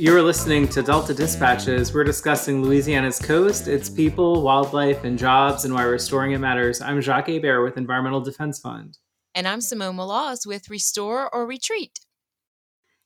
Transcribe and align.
Hello, 0.00 0.12
you're 0.14 0.22
listening 0.22 0.66
to 0.68 0.82
Delta 0.82 1.12
Dispatches. 1.12 1.92
We're 1.92 2.04
discussing 2.04 2.62
Louisiana's 2.62 3.18
coast, 3.18 3.68
its 3.68 3.90
people, 3.90 4.40
wildlife, 4.40 5.04
and 5.04 5.18
jobs, 5.18 5.66
and 5.66 5.74
why 5.74 5.82
restoring 5.82 6.32
it 6.32 6.38
matters. 6.38 6.80
I'm 6.80 7.02
Jacques 7.02 7.26
Hebert 7.26 7.62
with 7.62 7.76
Environmental 7.76 8.22
Defense 8.22 8.58
Fund. 8.58 8.96
And 9.34 9.46
I'm 9.46 9.60
Simone 9.60 9.98
Maloz 9.98 10.46
with 10.46 10.70
Restore 10.70 11.28
or 11.34 11.46
Retreat. 11.46 12.00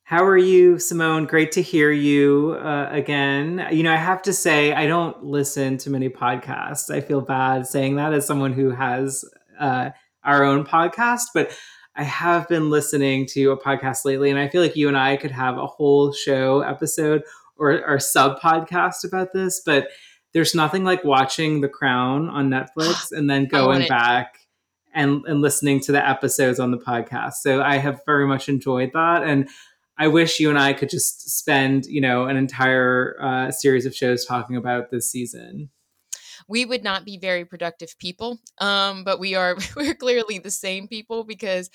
How 0.05 0.25
are 0.25 0.39
you, 0.39 0.79
Simone? 0.79 1.27
Great 1.27 1.51
to 1.53 1.63
hear 1.63 1.91
you 1.91 2.57
uh, 2.61 2.89
again. 2.93 3.67
You 3.73 3.83
know, 3.83 3.93
I 3.93 3.97
have 3.97 4.23
to 4.23 4.33
say, 4.33 4.73
I 4.73 4.87
don't 4.87 5.25
listen 5.25 5.79
to 5.79 5.91
many 5.91 6.09
podcasts. 6.09 6.95
I 6.95 7.01
feel 7.01 7.21
bad 7.21 7.67
saying 7.67 7.97
that 7.97 8.15
as 8.15 8.25
someone 8.25 8.53
who 8.53 8.71
has 8.71 9.25
uh, 9.59 9.91
our 10.23 10.45
own 10.45 10.65
podcast, 10.65 11.25
but 11.35 11.51
I 11.97 12.03
have 12.03 12.49
been 12.49 12.71
listening 12.71 13.27
to 13.27 13.53
a 13.53 13.57
podcast 13.57 14.05
lately, 14.05 14.31
and 14.31 14.39
I 14.39 14.49
feel 14.49 14.63
like 14.63 14.77
you 14.77 14.89
and 14.89 14.99
I 14.99 15.17
could 15.17 15.31
have 15.31 15.57
a 15.59 15.67
whole 15.67 16.13
show 16.13 16.61
episode 16.61 17.23
or, 17.57 17.85
or 17.87 18.01
sub 18.01 18.41
podcast 18.41 19.05
about 19.05 19.33
this. 19.33 19.61
But 19.65 19.89
there's 20.33 20.55
nothing 20.55 20.85
like 20.85 21.05
watching 21.05 21.61
The 21.61 21.69
Crown 21.69 22.29
on 22.29 22.51
Netflix 22.51 23.13
and 23.17 23.31
then 23.31 23.47
going 23.47 23.87
back 23.89 24.41
and, 24.93 25.25
and 25.27 25.41
listening 25.41 25.81
to 25.81 25.93
the 25.93 26.07
episodes 26.07 26.59
on 26.59 26.73
the 26.73 26.79
podcast. 26.79 27.35
So 27.35 27.63
I 27.63 27.79
have 27.79 28.01
very 28.07 28.27
much 28.27 28.49
enjoyed 28.49 28.91
that. 28.95 29.23
And 29.23 29.49
I 29.97 30.09
wish 30.09 30.41
you 30.41 30.51
and 30.51 30.59
I 30.59 30.73
could 30.73 30.91
just 30.91 31.39
spend, 31.39 31.87
you 31.87 32.01
know, 32.01 32.25
an 32.27 32.37
entire 32.37 33.17
uh, 33.23 33.51
series 33.53 33.87
of 33.87 33.95
shows 33.95 34.25
talking 34.25 34.57
about 34.57 34.91
this 34.91 35.09
season 35.09 35.71
we 36.49 36.65
would 36.65 36.85
not 36.85 37.05
be 37.05 37.19
very 37.19 37.45
productive 37.45 37.97
people. 37.99 38.39
Um, 38.59 39.05
but 39.05 39.19
we 39.19 39.35
are 39.35 39.57
we're 39.77 39.95
clearly 39.95 40.39
the 40.39 40.51
same 40.51 40.89
people 40.89 41.25
because 41.25 41.71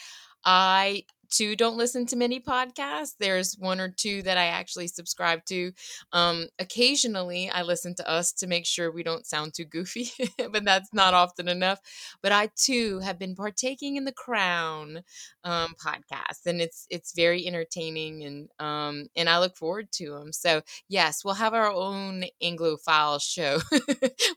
I 0.45 1.03
too 1.30 1.55
don't 1.55 1.77
listen 1.77 2.05
to 2.08 2.16
many 2.16 2.39
podcasts. 2.39 3.13
There's 3.19 3.55
one 3.58 3.80
or 3.80 3.89
two 3.89 4.22
that 4.23 4.38
I 4.38 4.45
actually 4.45 4.88
subscribe 4.88 5.45
to. 5.45 5.72
Um, 6.13 6.47
occasionally, 6.59 7.49
I 7.49 7.63
listen 7.63 7.95
to 7.95 8.09
us 8.09 8.31
to 8.33 8.47
make 8.47 8.66
sure 8.66 8.91
we 8.91 9.03
don't 9.03 9.25
sound 9.25 9.53
too 9.53 9.66
goofy, 9.66 10.11
but 10.52 10.63
that's 10.66 10.89
not 10.94 11.13
often 11.13 11.47
enough. 11.47 11.80
But 12.22 12.31
I 12.31 12.50
too 12.55 13.00
have 13.00 13.19
been 13.19 13.35
partaking 13.35 13.95
in 13.95 14.05
the 14.05 14.11
Crown 14.13 15.02
um, 15.44 15.75
podcast, 15.83 16.45
and 16.45 16.61
it's 16.61 16.85
it's 16.89 17.13
very 17.13 17.45
entertaining, 17.47 18.23
and 18.23 18.50
um, 18.59 19.07
and 19.16 19.30
I 19.30 19.39
look 19.39 19.55
forward 19.57 19.91
to 19.94 20.11
them. 20.11 20.31
So 20.33 20.61
yes, 20.88 21.23
we'll 21.23 21.35
have 21.35 21.53
our 21.53 21.72
own 21.72 22.23
Anglophile 22.44 23.22
show. 23.22 23.59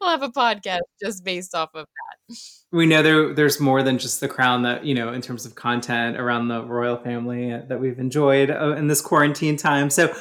we'll 0.00 0.10
have 0.10 0.22
a 0.22 0.28
podcast 0.30 0.80
just 1.02 1.24
based 1.24 1.54
off 1.54 1.70
of 1.74 1.86
that 1.86 2.36
we 2.72 2.86
know 2.86 3.02
there 3.02 3.32
there's 3.34 3.60
more 3.60 3.82
than 3.82 3.98
just 3.98 4.20
the 4.20 4.28
crown 4.28 4.62
that 4.62 4.84
you 4.84 4.94
know 4.94 5.12
in 5.12 5.20
terms 5.20 5.46
of 5.46 5.54
content 5.54 6.16
around 6.16 6.48
the 6.48 6.64
royal 6.64 6.96
family 6.96 7.50
that 7.50 7.78
we've 7.78 7.98
enjoyed 7.98 8.50
uh, 8.50 8.74
in 8.76 8.88
this 8.88 9.00
quarantine 9.00 9.56
time. 9.56 9.90
So 9.90 10.12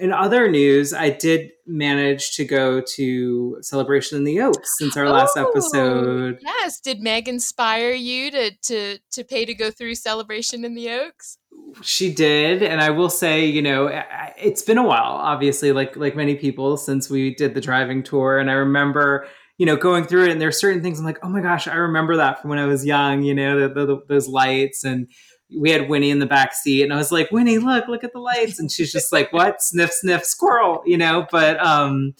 in 0.00 0.12
other 0.12 0.48
news 0.48 0.94
i 0.94 1.10
did 1.10 1.50
manage 1.66 2.36
to 2.36 2.44
go 2.44 2.80
to 2.80 3.58
celebration 3.60 4.16
in 4.16 4.22
the 4.22 4.40
oaks 4.40 4.78
since 4.78 4.96
our 4.96 5.08
last 5.08 5.32
oh, 5.36 5.50
episode. 5.50 6.38
yes. 6.40 6.80
Did 6.80 7.00
meg 7.00 7.28
inspire 7.28 7.92
you 7.92 8.30
to 8.30 8.50
to 8.62 8.98
to 9.12 9.24
pay 9.24 9.44
to 9.44 9.54
go 9.54 9.70
through 9.70 9.96
celebration 9.96 10.64
in 10.64 10.74
the 10.74 10.90
oaks? 10.90 11.38
She 11.82 12.12
did 12.14 12.62
and 12.62 12.80
i 12.80 12.90
will 12.90 13.10
say 13.10 13.44
you 13.44 13.60
know 13.60 13.90
it's 14.38 14.62
been 14.62 14.78
a 14.78 14.86
while 14.86 15.12
obviously 15.12 15.72
like 15.72 15.96
like 15.96 16.16
many 16.16 16.36
people 16.36 16.76
since 16.76 17.10
we 17.10 17.34
did 17.34 17.54
the 17.54 17.60
driving 17.60 18.02
tour. 18.02 18.38
And 18.38 18.50
i 18.50 18.54
remember 18.54 19.26
you 19.58 19.66
know, 19.66 19.76
going 19.76 20.04
through 20.04 20.24
it, 20.24 20.30
and 20.30 20.40
there 20.40 20.48
are 20.48 20.52
certain 20.52 20.80
things 20.80 20.98
I'm 20.98 21.04
like, 21.04 21.18
oh 21.22 21.28
my 21.28 21.40
gosh, 21.40 21.66
I 21.66 21.74
remember 21.74 22.16
that 22.16 22.40
from 22.40 22.50
when 22.50 22.58
I 22.58 22.66
was 22.66 22.86
young. 22.86 23.22
You 23.22 23.34
know, 23.34 23.68
the, 23.68 23.86
the, 23.86 24.00
those 24.06 24.28
lights, 24.28 24.84
and 24.84 25.08
we 25.54 25.70
had 25.70 25.88
Winnie 25.88 26.10
in 26.10 26.20
the 26.20 26.26
back 26.26 26.54
seat, 26.54 26.84
and 26.84 26.92
I 26.92 26.96
was 26.96 27.10
like, 27.10 27.30
Winnie, 27.32 27.58
look, 27.58 27.88
look 27.88 28.04
at 28.04 28.12
the 28.12 28.20
lights, 28.20 28.60
and 28.60 28.70
she's 28.70 28.92
just 28.92 29.12
like, 29.12 29.32
what? 29.32 29.60
Sniff, 29.60 29.92
sniff, 29.92 30.24
squirrel. 30.24 30.82
You 30.86 30.96
know, 30.96 31.26
but 31.30 31.58
um, 31.64 32.14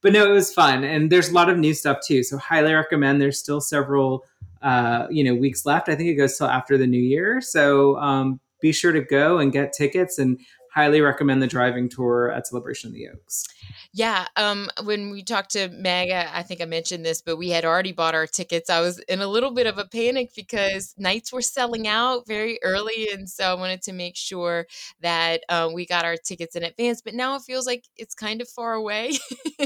but 0.00 0.12
no, 0.12 0.24
it 0.24 0.32
was 0.32 0.52
fun, 0.52 0.84
and 0.84 1.10
there's 1.10 1.30
a 1.30 1.34
lot 1.34 1.50
of 1.50 1.58
new 1.58 1.74
stuff 1.74 1.98
too. 2.06 2.22
So 2.22 2.38
highly 2.38 2.72
recommend. 2.72 3.20
There's 3.20 3.38
still 3.38 3.60
several 3.60 4.24
uh, 4.62 5.08
you 5.10 5.24
know 5.24 5.34
weeks 5.34 5.66
left. 5.66 5.88
I 5.88 5.96
think 5.96 6.08
it 6.08 6.14
goes 6.14 6.38
till 6.38 6.46
after 6.46 6.78
the 6.78 6.86
new 6.86 7.02
year. 7.02 7.40
So 7.40 7.98
um, 7.98 8.38
be 8.60 8.70
sure 8.72 8.92
to 8.92 9.00
go 9.00 9.38
and 9.38 9.52
get 9.52 9.72
tickets 9.72 10.18
and 10.18 10.38
highly 10.74 11.00
recommend 11.00 11.40
the 11.40 11.46
driving 11.46 11.88
tour 11.88 12.32
at 12.32 12.48
Celebration 12.48 12.88
of 12.88 12.94
the 12.94 13.08
Oaks. 13.08 13.44
Yeah. 13.92 14.26
Um, 14.34 14.68
when 14.82 15.10
we 15.10 15.22
talked 15.22 15.52
to 15.52 15.68
Meg, 15.68 16.10
I, 16.10 16.28
I, 16.40 16.42
think 16.42 16.60
I 16.60 16.64
mentioned 16.64 17.06
this, 17.06 17.22
but 17.22 17.36
we 17.36 17.50
had 17.50 17.64
already 17.64 17.92
bought 17.92 18.16
our 18.16 18.26
tickets. 18.26 18.68
I 18.68 18.80
was 18.80 18.98
in 19.08 19.20
a 19.20 19.28
little 19.28 19.52
bit 19.52 19.68
of 19.68 19.78
a 19.78 19.84
panic 19.84 20.32
because 20.34 20.92
nights 20.98 21.32
were 21.32 21.42
selling 21.42 21.86
out 21.86 22.26
very 22.26 22.58
early. 22.64 23.08
And 23.12 23.30
so 23.30 23.44
I 23.44 23.54
wanted 23.54 23.82
to 23.82 23.92
make 23.92 24.16
sure 24.16 24.66
that 25.00 25.44
um, 25.48 25.74
we 25.74 25.86
got 25.86 26.04
our 26.04 26.16
tickets 26.16 26.56
in 26.56 26.64
advance. 26.64 27.00
But 27.00 27.14
now 27.14 27.36
it 27.36 27.42
feels 27.42 27.66
like 27.66 27.84
it's 27.96 28.16
kind 28.16 28.40
of 28.40 28.48
far 28.48 28.72
away. 28.72 29.12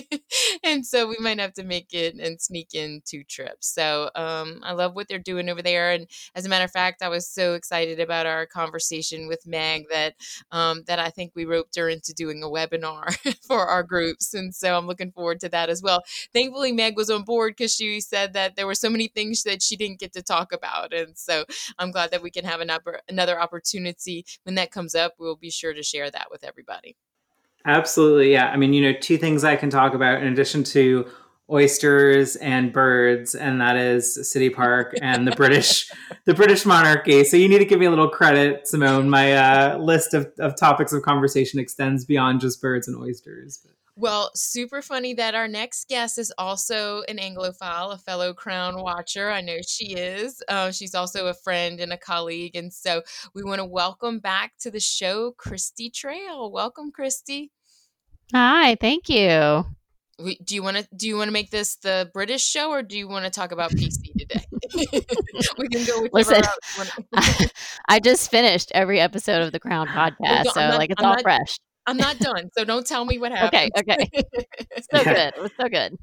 and 0.63 0.85
so 0.85 1.09
we 1.09 1.17
might 1.21 1.41
have 1.41 1.55
to 1.55 1.65
make 1.65 1.95
it 1.95 2.17
and 2.17 2.39
sneak 2.39 2.75
in 2.75 3.01
two 3.07 3.25
trips. 3.25 3.73
So 3.73 4.11
um, 4.15 4.61
I 4.63 4.73
love 4.73 4.95
what 4.95 5.09
they're 5.09 5.19
doing 5.19 5.49
over 5.49 5.63
there. 5.63 5.91
And 5.93 6.07
as 6.35 6.45
a 6.45 6.51
matter 6.51 6.67
of 6.67 6.71
fact, 6.71 7.01
I 7.01 7.09
was 7.09 7.27
so 7.27 7.55
excited 7.55 7.99
about 7.99 8.27
our 8.27 8.45
conversation 8.45 9.27
with 9.27 9.47
Meg 9.47 9.87
that 9.91 10.15
um, 10.53 10.83
that 10.87 10.98
I 10.99 11.11
think 11.11 11.33
we 11.35 11.45
roped 11.45 11.77
her 11.77 11.89
into 11.89 12.13
doing 12.13 12.43
a 12.43 12.47
webinar 12.47 13.17
for 13.47 13.67
our 13.67 13.83
groups. 13.83 14.35
And 14.35 14.55
so 14.55 14.77
I'm 14.77 14.87
looking 14.87 15.13
forward 15.13 15.41
to 15.41 15.49
that 15.51 15.69
as 15.69 15.83
well. 15.83 16.03
Thankfully, 16.33 16.73
Meg 16.73 16.97
was 16.97 17.11
on 17.11 17.23
board 17.23 17.55
because 17.57 17.75
she 17.75 18.01
said 18.01 18.33
that 18.35 18.57
there 18.57 18.67
were 18.67 18.75
so 18.75 18.91
many 18.91 19.09
things 19.09 19.43
that 19.45 19.63
she 19.63 19.77
didn't 19.77 20.01
get 20.01 20.13
to 20.15 20.23
talk 20.23 20.53
about. 20.53 20.93
And 20.93 21.17
so 21.17 21.45
I'm 21.79 21.91
glad 21.91 22.11
that 22.11 22.23
we 22.23 22.31
can 22.31 22.45
have 22.45 22.61
an 22.61 22.71
another 23.09 23.41
opportunity 23.41 24.25
when 24.45 24.55
that 24.57 24.71
comes 24.71 24.95
up. 24.95 25.15
We'll 25.19 25.37
be 25.37 25.51
sure 25.51 25.75
to 25.75 25.83
share 25.83 26.11
that 26.11 26.29
with 26.31 26.45
everybody. 26.45 26.97
Absolutely. 27.65 28.33
Yeah. 28.33 28.49
I 28.49 28.57
mean, 28.57 28.73
you 28.73 28.83
know, 28.83 28.99
two 28.99 29.19
things 29.19 29.45
I 29.45 29.57
can 29.57 29.71
talk 29.71 29.95
about 29.95 30.23
in 30.23 30.33
addition 30.33 30.65
to 30.65 31.07
oysters 31.51 32.37
and 32.37 32.73
birds 32.73 33.35
and 33.35 33.61
that 33.61 33.77
is 33.77 34.31
city 34.31 34.51
park 34.51 34.95
and 35.01 35.27
the 35.27 35.35
british 35.37 35.91
the 36.25 36.35
british 36.35 36.67
monarchy 36.67 37.25
so 37.25 37.37
you 37.37 37.49
need 37.49 37.59
to 37.59 37.65
give 37.65 37.79
me 37.79 37.87
a 37.87 37.91
little 37.91 38.09
credit 38.09 38.67
simone 38.67 39.09
my 39.09 39.33
uh, 39.33 39.79
list 39.79 40.13
of, 40.15 40.31
of 40.39 40.57
topics 40.57 40.93
of 40.93 41.03
conversation 41.03 41.59
extends 41.59 42.05
beyond 42.05 42.41
just 42.41 42.61
birds 42.61 42.87
and 42.87 42.97
oysters 42.97 43.67
well, 44.01 44.31
super 44.37 44.81
funny 44.81 45.13
that 45.15 45.35
our 45.35 45.49
next 45.49 45.89
guest 45.89 46.19
is 46.19 46.33
also 46.39 47.03
an 47.09 47.17
Anglophile, 47.17 47.93
a 47.93 47.99
fellow 47.99 48.33
Crown 48.33 48.81
watcher. 48.81 49.29
I 49.29 49.41
know 49.41 49.59
she 49.67 49.87
is. 49.87 50.41
Uh, 50.49 50.71
she's 50.71 50.95
also 50.95 51.27
a 51.27 51.35
friend 51.35 51.81
and 51.81 51.93
a 51.93 51.99
colleague. 51.99 52.55
And 52.55 52.73
so 52.73 53.03
we 53.35 53.43
want 53.43 53.59
to 53.59 53.65
welcome 53.65 54.21
back 54.21 54.53
to 54.61 54.71
the 54.71 54.79
show 54.79 55.33
Christy 55.33 55.91
Trail. 55.91 56.53
Welcome, 56.53 56.93
Christy. 56.93 57.51
Hi, 58.33 58.77
thank 58.77 59.09
you. 59.09 59.65
We, 60.21 60.37
do 60.37 60.57
you 60.57 60.63
want 60.65 60.77
to 60.79 60.89
do 60.97 61.07
you 61.07 61.17
want 61.17 61.29
to 61.29 61.33
make 61.33 61.51
this 61.51 61.77
the 61.77 62.11
British 62.13 62.45
show 62.45 62.71
or 62.71 62.83
do 62.83 62.99
you 62.99 63.07
want 63.07 63.25
to 63.25 63.31
talk 63.31 63.53
about 63.53 63.71
PC 63.71 64.13
today? 64.19 64.45
we 65.59 65.69
can 65.69 65.87
go 65.87 66.03
with 66.03 66.13
Listen, 66.13 66.43
I, 67.15 67.47
I 67.89 68.01
just 68.01 68.31
finished 68.31 68.73
every 68.75 68.99
episode 68.99 69.43
of 69.43 69.53
the 69.53 69.61
Crown 69.61 69.87
podcast, 69.87 70.47
so 70.47 70.61
not, 70.61 70.79
like 70.79 70.91
it's 70.91 71.01
I'm 71.01 71.07
all 71.07 71.15
not, 71.15 71.23
fresh. 71.23 71.59
I'm 71.87 71.97
not 71.97 72.19
done. 72.19 72.51
So 72.57 72.65
don't 72.65 72.87
tell 72.87 73.05
me 73.05 73.19
what 73.19 73.31
happened. 73.33 73.71
Okay, 73.77 73.93
okay. 73.93 74.11
It's 74.77 74.89
so 74.93 75.05
good. 75.05 75.33
It 75.37 75.41
was 75.41 75.53
so 75.59 75.69
good. 75.69 75.97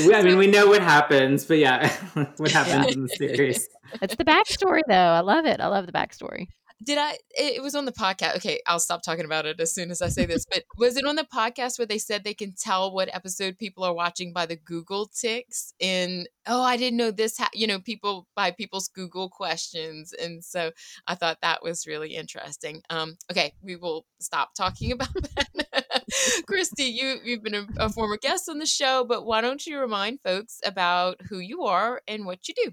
We, 0.00 0.14
I 0.14 0.22
mean, 0.22 0.38
we 0.38 0.46
know 0.46 0.68
what 0.68 0.80
happens, 0.80 1.44
but 1.44 1.58
yeah, 1.58 1.92
what 2.36 2.50
happens 2.50 2.86
yeah. 2.86 2.92
in 2.92 3.02
the 3.02 3.08
series. 3.08 3.68
It's 4.00 4.14
the 4.16 4.24
backstory, 4.24 4.80
though. 4.88 4.94
I 4.94 5.20
love 5.20 5.44
it. 5.44 5.60
I 5.60 5.66
love 5.66 5.84
the 5.84 5.92
backstory 5.92 6.46
did 6.82 6.98
I? 6.98 7.18
It 7.30 7.62
was 7.62 7.74
on 7.74 7.84
the 7.84 7.92
podcast. 7.92 8.36
Okay, 8.36 8.60
I'll 8.66 8.78
stop 8.78 9.02
talking 9.02 9.24
about 9.24 9.46
it 9.46 9.60
as 9.60 9.72
soon 9.72 9.90
as 9.90 10.00
I 10.00 10.08
say 10.08 10.26
this. 10.26 10.44
But 10.44 10.64
was 10.78 10.96
it 10.96 11.04
on 11.04 11.16
the 11.16 11.26
podcast 11.32 11.78
where 11.78 11.86
they 11.86 11.98
said 11.98 12.22
they 12.22 12.34
can 12.34 12.54
tell 12.54 12.92
what 12.92 13.14
episode 13.14 13.58
people 13.58 13.84
are 13.84 13.94
watching 13.94 14.32
by 14.32 14.46
the 14.46 14.56
Google 14.56 15.06
ticks? 15.06 15.72
And 15.80 16.28
oh, 16.46 16.62
I 16.62 16.76
didn't 16.76 16.96
know 16.96 17.10
this. 17.10 17.38
Ha-, 17.38 17.50
you 17.52 17.66
know, 17.66 17.80
people 17.80 18.26
by 18.36 18.50
people's 18.50 18.88
Google 18.88 19.28
questions, 19.28 20.12
and 20.12 20.44
so 20.44 20.70
I 21.06 21.14
thought 21.14 21.38
that 21.42 21.62
was 21.62 21.86
really 21.86 22.14
interesting. 22.14 22.82
Um, 22.90 23.16
okay, 23.30 23.52
we 23.62 23.76
will 23.76 24.06
stop 24.20 24.54
talking 24.54 24.92
about 24.92 25.08
that. 25.14 26.04
Christy, 26.46 26.84
you 26.84 27.16
you've 27.24 27.42
been 27.42 27.54
a, 27.54 27.66
a 27.78 27.88
former 27.88 28.16
guest 28.16 28.48
on 28.48 28.58
the 28.58 28.66
show, 28.66 29.04
but 29.04 29.26
why 29.26 29.40
don't 29.40 29.66
you 29.66 29.78
remind 29.78 30.20
folks 30.22 30.60
about 30.64 31.20
who 31.28 31.38
you 31.38 31.64
are 31.64 32.00
and 32.06 32.24
what 32.24 32.48
you 32.48 32.54
do? 32.54 32.72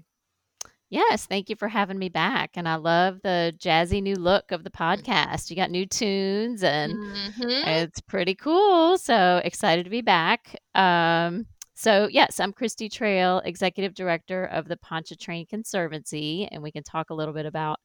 Yes, 0.88 1.26
thank 1.26 1.50
you 1.50 1.56
for 1.56 1.66
having 1.66 1.98
me 1.98 2.08
back. 2.08 2.50
And 2.54 2.68
I 2.68 2.76
love 2.76 3.20
the 3.22 3.52
jazzy 3.58 4.00
new 4.00 4.14
look 4.14 4.52
of 4.52 4.62
the 4.62 4.70
podcast. 4.70 5.50
You 5.50 5.56
got 5.56 5.70
new 5.70 5.84
tunes 5.84 6.62
and 6.62 6.94
mm-hmm. 6.94 7.68
it's 7.68 8.00
pretty 8.00 8.36
cool. 8.36 8.96
So 8.96 9.40
excited 9.44 9.84
to 9.84 9.90
be 9.90 10.02
back. 10.02 10.56
Um, 10.76 11.46
so, 11.74 12.08
yes, 12.10 12.40
I'm 12.40 12.52
Christy 12.52 12.88
Trail, 12.88 13.42
Executive 13.44 13.94
Director 13.94 14.44
of 14.46 14.66
the 14.66 14.78
Pontchartrain 14.78 15.46
Conservancy, 15.46 16.48
and 16.50 16.62
we 16.62 16.72
can 16.72 16.82
talk 16.82 17.10
a 17.10 17.14
little 17.14 17.34
bit 17.34 17.44
about 17.44 17.80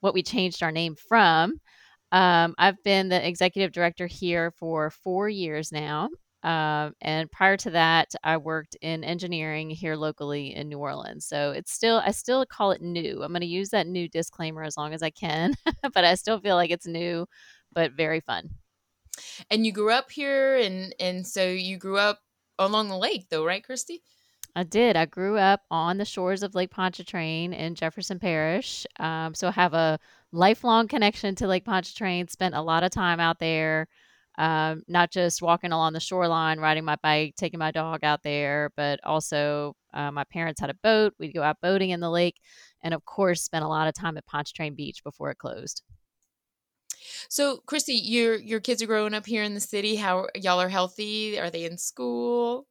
what 0.00 0.12
we 0.12 0.22
changed 0.22 0.62
our 0.62 0.72
name 0.72 0.96
from. 0.96 1.58
Um, 2.10 2.54
I've 2.58 2.82
been 2.82 3.08
the 3.08 3.26
Executive 3.26 3.72
Director 3.72 4.06
here 4.06 4.52
for 4.58 4.90
four 4.90 5.30
years 5.30 5.72
now. 5.72 6.10
Um, 6.42 6.94
and 7.00 7.30
prior 7.30 7.56
to 7.58 7.70
that, 7.70 8.14
I 8.24 8.36
worked 8.36 8.76
in 8.80 9.04
engineering 9.04 9.70
here 9.70 9.96
locally 9.96 10.54
in 10.54 10.68
New 10.68 10.78
Orleans. 10.78 11.24
So 11.24 11.52
it's 11.52 11.72
still, 11.72 12.02
I 12.04 12.10
still 12.10 12.44
call 12.44 12.72
it 12.72 12.82
new. 12.82 13.22
I'm 13.22 13.32
going 13.32 13.40
to 13.42 13.46
use 13.46 13.70
that 13.70 13.86
new 13.86 14.08
disclaimer 14.08 14.62
as 14.64 14.76
long 14.76 14.92
as 14.92 15.02
I 15.02 15.10
can, 15.10 15.54
but 15.94 16.04
I 16.04 16.14
still 16.16 16.40
feel 16.40 16.56
like 16.56 16.70
it's 16.70 16.86
new, 16.86 17.26
but 17.72 17.92
very 17.92 18.20
fun. 18.20 18.50
And 19.50 19.64
you 19.66 19.72
grew 19.72 19.90
up 19.90 20.10
here, 20.10 20.56
and 20.56 20.94
and 20.98 21.26
so 21.26 21.44
you 21.44 21.76
grew 21.76 21.98
up 21.98 22.20
along 22.58 22.88
the 22.88 22.96
lake, 22.96 23.28
though, 23.28 23.44
right, 23.44 23.62
Christy? 23.62 24.02
I 24.54 24.64
did. 24.64 24.96
I 24.96 25.06
grew 25.06 25.38
up 25.38 25.62
on 25.70 25.96
the 25.96 26.04
shores 26.04 26.42
of 26.42 26.54
Lake 26.54 26.70
Pontchartrain 26.70 27.54
in 27.54 27.74
Jefferson 27.74 28.18
Parish. 28.18 28.86
Um, 29.00 29.34
so 29.34 29.48
I 29.48 29.52
have 29.52 29.72
a 29.72 29.98
lifelong 30.30 30.88
connection 30.88 31.34
to 31.36 31.46
Lake 31.46 31.64
Pontchartrain. 31.64 32.28
Spent 32.28 32.54
a 32.54 32.60
lot 32.60 32.84
of 32.84 32.90
time 32.90 33.18
out 33.18 33.38
there, 33.38 33.88
um, 34.38 34.82
not 34.88 35.10
just 35.10 35.42
walking 35.42 35.72
along 35.72 35.92
the 35.92 36.00
shoreline, 36.00 36.58
riding 36.58 36.84
my 36.84 36.96
bike, 37.02 37.34
taking 37.36 37.58
my 37.58 37.70
dog 37.70 38.02
out 38.02 38.22
there, 38.22 38.70
but 38.76 39.00
also 39.04 39.76
uh, 39.92 40.10
my 40.10 40.24
parents 40.24 40.60
had 40.60 40.70
a 40.70 40.74
boat. 40.82 41.14
We'd 41.18 41.34
go 41.34 41.42
out 41.42 41.60
boating 41.60 41.90
in 41.90 42.00
the 42.00 42.10
lake, 42.10 42.36
and 42.82 42.94
of 42.94 43.04
course, 43.04 43.42
spent 43.42 43.64
a 43.64 43.68
lot 43.68 43.88
of 43.88 43.94
time 43.94 44.16
at 44.16 44.26
Pontchartrain 44.26 44.74
Beach 44.74 45.04
before 45.04 45.30
it 45.30 45.38
closed. 45.38 45.82
So, 47.28 47.62
Christy, 47.66 47.94
your 47.94 48.36
your 48.36 48.60
kids 48.60 48.82
are 48.82 48.86
growing 48.86 49.14
up 49.14 49.26
here 49.26 49.42
in 49.42 49.54
the 49.54 49.60
city. 49.60 49.96
How 49.96 50.28
y'all 50.34 50.60
are 50.60 50.68
healthy? 50.68 51.38
Are 51.38 51.50
they 51.50 51.64
in 51.64 51.76
school? 51.76 52.66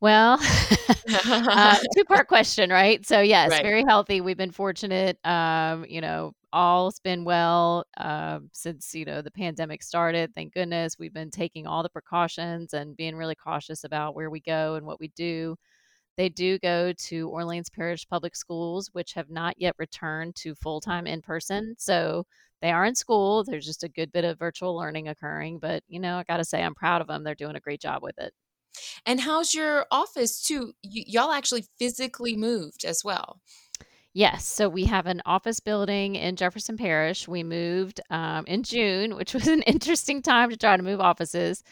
Well, 0.00 0.38
uh, 1.24 1.76
two 1.96 2.04
part 2.04 2.28
question, 2.28 2.70
right? 2.70 3.04
So 3.06 3.20
yes, 3.20 3.50
right. 3.50 3.62
very 3.62 3.84
healthy. 3.84 4.20
We've 4.20 4.36
been 4.36 4.50
fortunate. 4.50 5.18
Um, 5.24 5.86
you 5.88 6.00
know, 6.00 6.34
all's 6.54 7.00
been 7.00 7.24
well 7.24 7.84
um, 7.98 8.48
since 8.52 8.94
you 8.94 9.04
know 9.04 9.20
the 9.20 9.30
pandemic 9.30 9.82
started. 9.82 10.34
Thank 10.34 10.54
goodness 10.54 10.98
we've 10.98 11.12
been 11.12 11.30
taking 11.30 11.66
all 11.66 11.82
the 11.82 11.90
precautions 11.90 12.72
and 12.72 12.96
being 12.96 13.16
really 13.16 13.34
cautious 13.34 13.84
about 13.84 14.14
where 14.14 14.30
we 14.30 14.40
go 14.40 14.76
and 14.76 14.86
what 14.86 15.00
we 15.00 15.08
do. 15.16 15.56
They 16.16 16.28
do 16.28 16.58
go 16.60 16.92
to 16.92 17.28
Orleans 17.28 17.70
Parish 17.70 18.06
Public 18.08 18.36
Schools, 18.36 18.88
which 18.92 19.14
have 19.14 19.30
not 19.30 19.56
yet 19.58 19.74
returned 19.78 20.36
to 20.36 20.54
full 20.54 20.80
time 20.80 21.06
in 21.06 21.22
person. 21.22 21.74
So 21.78 22.24
they 22.62 22.70
are 22.70 22.84
in 22.84 22.94
school. 22.94 23.44
There's 23.44 23.66
just 23.66 23.82
a 23.84 23.88
good 23.88 24.12
bit 24.12 24.24
of 24.24 24.38
virtual 24.38 24.76
learning 24.76 25.08
occurring. 25.08 25.58
But, 25.58 25.82
you 25.88 26.00
know, 26.00 26.18
I 26.18 26.22
got 26.24 26.36
to 26.38 26.44
say, 26.44 26.62
I'm 26.62 26.74
proud 26.74 27.00
of 27.00 27.08
them. 27.08 27.24
They're 27.24 27.34
doing 27.34 27.56
a 27.56 27.60
great 27.60 27.80
job 27.80 28.02
with 28.02 28.18
it. 28.18 28.32
And 29.06 29.20
how's 29.20 29.54
your 29.54 29.86
office 29.90 30.42
too? 30.42 30.72
Y- 30.84 31.04
y'all 31.06 31.32
actually 31.32 31.66
physically 31.78 32.36
moved 32.36 32.84
as 32.84 33.02
well. 33.04 33.40
Yes. 34.14 34.46
So 34.46 34.68
we 34.68 34.84
have 34.84 35.06
an 35.06 35.22
office 35.26 35.58
building 35.58 36.14
in 36.14 36.36
Jefferson 36.36 36.76
Parish. 36.76 37.26
We 37.26 37.42
moved 37.42 38.00
um, 38.10 38.44
in 38.46 38.62
June, 38.62 39.16
which 39.16 39.34
was 39.34 39.48
an 39.48 39.62
interesting 39.62 40.22
time 40.22 40.50
to 40.50 40.56
try 40.56 40.76
to 40.76 40.82
move 40.82 41.00
offices. 41.00 41.62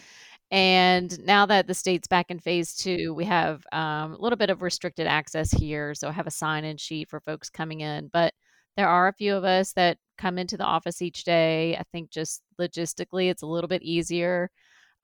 And 0.50 1.18
now 1.24 1.46
that 1.46 1.66
the 1.66 1.74
state's 1.74 2.08
back 2.08 2.30
in 2.30 2.38
phase 2.38 2.74
two, 2.74 3.14
we 3.14 3.24
have 3.26 3.64
um, 3.72 4.14
a 4.14 4.18
little 4.18 4.36
bit 4.36 4.50
of 4.50 4.62
restricted 4.62 5.06
access 5.06 5.50
here. 5.50 5.94
So 5.94 6.08
I 6.08 6.12
have 6.12 6.26
a 6.26 6.30
sign 6.32 6.64
in 6.64 6.76
sheet 6.76 7.08
for 7.08 7.20
folks 7.20 7.48
coming 7.50 7.80
in. 7.80 8.10
But 8.12 8.34
there 8.76 8.88
are 8.88 9.08
a 9.08 9.12
few 9.14 9.34
of 9.36 9.44
us 9.44 9.72
that 9.74 9.98
come 10.18 10.38
into 10.38 10.56
the 10.56 10.64
office 10.64 11.02
each 11.02 11.24
day. 11.24 11.76
I 11.76 11.84
think 11.92 12.10
just 12.10 12.42
logistically, 12.60 13.30
it's 13.30 13.42
a 13.42 13.46
little 13.46 13.68
bit 13.68 13.82
easier 13.82 14.50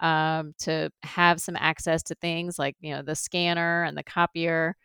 um, 0.01 0.55
to 0.61 0.91
have 1.03 1.41
some 1.41 1.57
access 1.57 2.03
to 2.05 2.15
things 2.17 2.59
like 2.59 2.77
you 2.81 2.95
know 2.95 3.03
the 3.03 3.17
scanner 3.17 3.85
and 3.85 3.97
the 3.97 4.03
copier. 4.05 4.77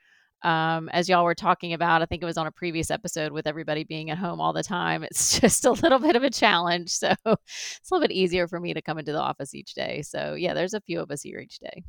Um, 0.43 0.89
as 0.89 1.07
y'all 1.07 1.23
were 1.23 1.35
talking 1.35 1.73
about, 1.73 2.01
I 2.01 2.05
think 2.05 2.21
it 2.21 2.25
was 2.25 2.37
on 2.37 2.47
a 2.47 2.51
previous 2.51 2.91
episode 2.91 3.31
with 3.31 3.47
everybody 3.47 3.83
being 3.83 4.09
at 4.09 4.17
home 4.17 4.41
all 4.41 4.53
the 4.53 4.63
time. 4.63 5.03
It's 5.03 5.39
just 5.39 5.65
a 5.65 5.71
little 5.71 5.99
bit 5.99 6.15
of 6.15 6.23
a 6.23 6.29
challenge. 6.29 6.89
So 6.89 7.13
it's 7.25 7.91
a 7.91 7.93
little 7.93 8.07
bit 8.07 8.13
easier 8.13 8.47
for 8.47 8.59
me 8.59 8.73
to 8.73 8.81
come 8.81 8.97
into 8.97 9.11
the 9.11 9.21
office 9.21 9.55
each 9.55 9.73
day. 9.73 10.01
So 10.01 10.33
yeah, 10.35 10.53
there's 10.53 10.73
a 10.73 10.81
few 10.81 10.99
of 10.99 11.11
us 11.11 11.21
here 11.21 11.39
each 11.39 11.59
day. 11.59 11.83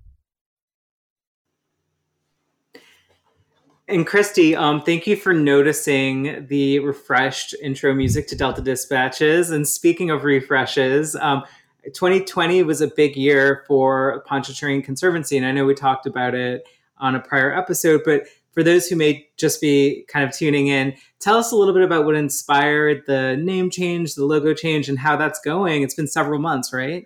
And 3.86 4.06
Christy, 4.06 4.56
um, 4.56 4.80
thank 4.80 5.06
you 5.06 5.14
for 5.14 5.34
noticing 5.34 6.46
the 6.46 6.78
refreshed 6.78 7.54
intro 7.62 7.92
music 7.92 8.26
to 8.28 8.36
Delta 8.36 8.62
Dispatches. 8.62 9.50
And 9.50 9.68
speaking 9.68 10.10
of 10.10 10.24
refreshes, 10.24 11.14
um, 11.16 11.44
2020 11.92 12.62
was 12.62 12.80
a 12.80 12.86
big 12.86 13.14
year 13.14 13.62
for 13.66 14.24
Pontchartrain 14.26 14.82
Conservancy, 14.82 15.36
and 15.36 15.44
I 15.44 15.52
know 15.52 15.66
we 15.66 15.74
talked 15.74 16.06
about 16.06 16.34
it 16.34 16.66
on 16.96 17.14
a 17.14 17.20
prior 17.20 17.54
episode, 17.54 18.00
but 18.06 18.22
for 18.54 18.62
those 18.62 18.86
who 18.86 18.96
may 18.96 19.28
just 19.36 19.60
be 19.60 20.06
kind 20.08 20.24
of 20.24 20.34
tuning 20.34 20.68
in, 20.68 20.94
tell 21.20 21.36
us 21.36 21.52
a 21.52 21.56
little 21.56 21.74
bit 21.74 21.82
about 21.82 22.04
what 22.06 22.14
inspired 22.14 23.02
the 23.06 23.36
name 23.36 23.68
change, 23.68 24.14
the 24.14 24.24
logo 24.24 24.54
change, 24.54 24.88
and 24.88 24.98
how 24.98 25.16
that's 25.16 25.40
going. 25.40 25.82
It's 25.82 25.94
been 25.94 26.06
several 26.06 26.38
months, 26.38 26.72
right? 26.72 27.04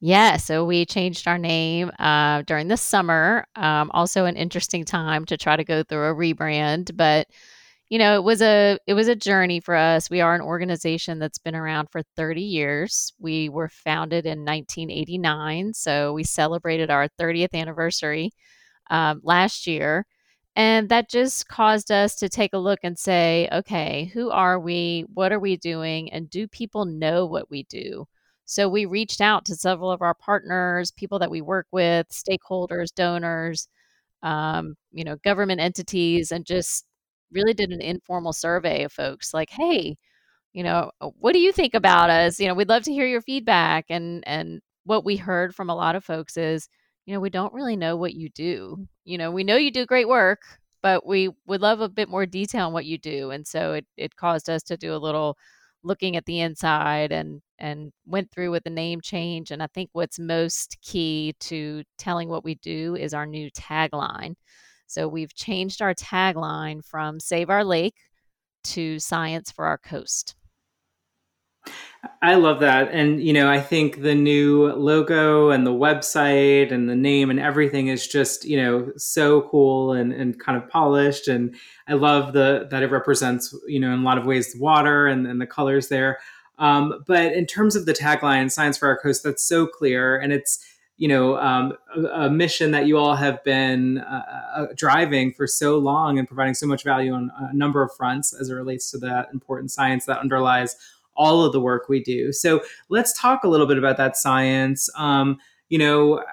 Yeah, 0.00 0.36
so 0.36 0.64
we 0.64 0.84
changed 0.84 1.28
our 1.28 1.38
name 1.38 1.92
uh, 1.98 2.42
during 2.42 2.68
the 2.68 2.76
summer. 2.76 3.46
Um, 3.54 3.90
also, 3.94 4.24
an 4.24 4.36
interesting 4.36 4.84
time 4.84 5.24
to 5.26 5.36
try 5.36 5.56
to 5.56 5.64
go 5.64 5.84
through 5.84 6.10
a 6.10 6.14
rebrand, 6.14 6.96
but 6.96 7.28
you 7.92 7.98
know 7.98 8.14
it 8.14 8.24
was 8.24 8.40
a 8.40 8.78
it 8.86 8.94
was 8.94 9.06
a 9.06 9.14
journey 9.14 9.60
for 9.60 9.74
us 9.74 10.08
we 10.08 10.22
are 10.22 10.34
an 10.34 10.40
organization 10.40 11.18
that's 11.18 11.36
been 11.36 11.54
around 11.54 11.88
for 11.92 12.00
30 12.16 12.40
years 12.40 13.12
we 13.18 13.50
were 13.50 13.68
founded 13.68 14.24
in 14.24 14.46
1989 14.46 15.74
so 15.74 16.14
we 16.14 16.24
celebrated 16.24 16.88
our 16.88 17.08
30th 17.20 17.52
anniversary 17.52 18.30
um, 18.88 19.20
last 19.22 19.66
year 19.66 20.06
and 20.56 20.88
that 20.90 21.08
just 21.08 21.48
caused 21.48 21.90
us 21.90 22.16
to 22.16 22.28
take 22.28 22.52
a 22.52 22.58
look 22.58 22.80
and 22.82 22.98
say 22.98 23.48
okay 23.52 24.10
who 24.14 24.30
are 24.30 24.58
we 24.60 25.04
what 25.14 25.32
are 25.32 25.40
we 25.40 25.56
doing 25.56 26.12
and 26.12 26.30
do 26.30 26.46
people 26.48 26.84
know 26.84 27.26
what 27.26 27.50
we 27.50 27.64
do 27.64 28.06
so 28.44 28.68
we 28.68 28.84
reached 28.86 29.20
out 29.20 29.44
to 29.44 29.54
several 29.56 29.90
of 29.90 30.02
our 30.02 30.14
partners 30.14 30.90
people 30.92 31.18
that 31.18 31.30
we 31.30 31.40
work 31.40 31.66
with 31.72 32.06
stakeholders 32.10 32.94
donors 32.94 33.68
um, 34.22 34.74
you 34.92 35.04
know 35.04 35.16
government 35.24 35.60
entities 35.60 36.32
and 36.32 36.44
just 36.46 36.84
really 37.32 37.54
did 37.54 37.70
an 37.70 37.80
informal 37.80 38.32
survey 38.32 38.84
of 38.84 38.92
folks 38.92 39.34
like, 39.34 39.50
hey, 39.50 39.96
you 40.52 40.62
know, 40.62 40.90
uh, 41.00 41.08
what 41.18 41.32
do 41.32 41.40
you 41.40 41.52
think 41.52 41.74
about 41.74 42.10
us? 42.10 42.38
You 42.40 42.48
know, 42.48 42.54
we'd 42.54 42.68
love 42.68 42.84
to 42.84 42.92
hear 42.92 43.06
your 43.06 43.22
feedback. 43.22 43.86
And 43.88 44.26
and 44.26 44.60
what 44.84 45.04
we 45.04 45.16
heard 45.16 45.54
from 45.54 45.70
a 45.70 45.74
lot 45.74 45.96
of 45.96 46.04
folks 46.04 46.36
is, 46.36 46.68
you 47.06 47.14
know, 47.14 47.20
we 47.20 47.30
don't 47.30 47.52
really 47.54 47.76
know 47.76 47.96
what 47.96 48.14
you 48.14 48.28
do. 48.30 48.86
You 49.04 49.18
know, 49.18 49.30
we 49.30 49.44
know 49.44 49.56
you 49.56 49.70
do 49.70 49.86
great 49.86 50.08
work, 50.08 50.40
but 50.82 51.06
we 51.06 51.30
would 51.46 51.60
love 51.60 51.80
a 51.80 51.88
bit 51.88 52.08
more 52.08 52.26
detail 52.26 52.66
on 52.66 52.72
what 52.72 52.86
you 52.86 52.98
do. 52.98 53.30
And 53.30 53.46
so 53.46 53.74
it 53.74 53.86
it 53.96 54.16
caused 54.16 54.48
us 54.50 54.62
to 54.64 54.76
do 54.76 54.94
a 54.94 54.98
little 54.98 55.36
looking 55.84 56.16
at 56.16 56.26
the 56.26 56.40
inside 56.40 57.12
and 57.12 57.42
and 57.58 57.92
went 58.06 58.30
through 58.32 58.50
with 58.50 58.64
the 58.64 58.70
name 58.70 59.00
change 59.00 59.50
and 59.50 59.62
i 59.62 59.66
think 59.74 59.90
what's 59.92 60.18
most 60.18 60.76
key 60.80 61.34
to 61.40 61.82
telling 61.98 62.28
what 62.28 62.44
we 62.44 62.54
do 62.56 62.94
is 62.96 63.12
our 63.12 63.26
new 63.26 63.50
tagline 63.50 64.34
so 64.92 65.08
we've 65.08 65.34
changed 65.34 65.80
our 65.80 65.94
tagline 65.94 66.84
from 66.84 67.18
Save 67.18 67.48
Our 67.48 67.64
Lake 67.64 67.96
to 68.64 68.98
Science 68.98 69.50
for 69.50 69.64
Our 69.64 69.78
Coast. 69.78 70.34
I 72.20 72.34
love 72.34 72.60
that. 72.60 72.90
And, 72.90 73.22
you 73.22 73.32
know, 73.32 73.48
I 73.48 73.60
think 73.60 74.02
the 74.02 74.14
new 74.14 74.72
logo 74.72 75.50
and 75.50 75.64
the 75.66 75.72
website 75.72 76.72
and 76.72 76.88
the 76.88 76.96
name 76.96 77.30
and 77.30 77.38
everything 77.38 77.88
is 77.88 78.06
just, 78.08 78.44
you 78.44 78.56
know, 78.56 78.92
so 78.96 79.42
cool 79.42 79.92
and, 79.92 80.12
and 80.12 80.38
kind 80.38 80.60
of 80.60 80.68
polished. 80.68 81.28
And 81.28 81.54
I 81.86 81.94
love 81.94 82.32
the 82.32 82.66
that 82.70 82.82
it 82.82 82.90
represents, 82.90 83.54
you 83.68 83.78
know, 83.78 83.92
in 83.92 84.00
a 84.00 84.04
lot 84.04 84.18
of 84.18 84.26
ways, 84.26 84.56
water 84.58 85.06
and, 85.06 85.26
and 85.26 85.40
the 85.40 85.46
colors 85.46 85.88
there. 85.88 86.18
Um, 86.58 87.04
but 87.06 87.32
in 87.32 87.46
terms 87.46 87.76
of 87.76 87.86
the 87.86 87.92
tagline, 87.92 88.50
Science 88.50 88.78
for 88.78 88.88
Our 88.88 88.98
Coast, 88.98 89.22
that's 89.22 89.42
so 89.42 89.66
clear. 89.66 90.18
And 90.18 90.32
it's, 90.32 90.64
you 90.98 91.08
know 91.08 91.36
um, 91.38 91.72
a, 91.96 92.00
a, 92.26 92.30
mission 92.30 92.70
that 92.72 92.86
you 92.86 92.98
all 92.98 93.16
have 93.16 93.42
been 93.44 93.98
uh, 93.98 94.22
uh, 94.54 94.66
driving 94.76 95.32
for 95.32 95.46
so 95.46 95.78
long 95.78 96.18
and 96.18 96.28
providing 96.28 96.54
so 96.54 96.66
much 96.66 96.84
value 96.84 97.12
on 97.12 97.30
a 97.38 97.52
number 97.54 97.82
of 97.82 97.92
fronts 97.96 98.32
as 98.32 98.50
it 98.50 98.54
relates 98.54 98.90
to 98.90 98.98
that 98.98 99.28
important 99.32 99.72
science 99.72 100.04
that 100.04 100.18
underlies 100.18 100.76
all 101.14 101.44
of 101.44 101.52
the 101.52 101.60
work 101.60 101.88
we 101.88 102.02
do. 102.02 102.32
So 102.32 102.62
let's 102.88 103.18
talk 103.18 103.44
a 103.44 103.48
little 103.48 103.66
bit 103.66 103.78
about 103.78 103.96
that 103.96 104.16
science. 104.16 104.88
Um, 104.96 105.38
you 105.68 105.78
know, 105.78 106.24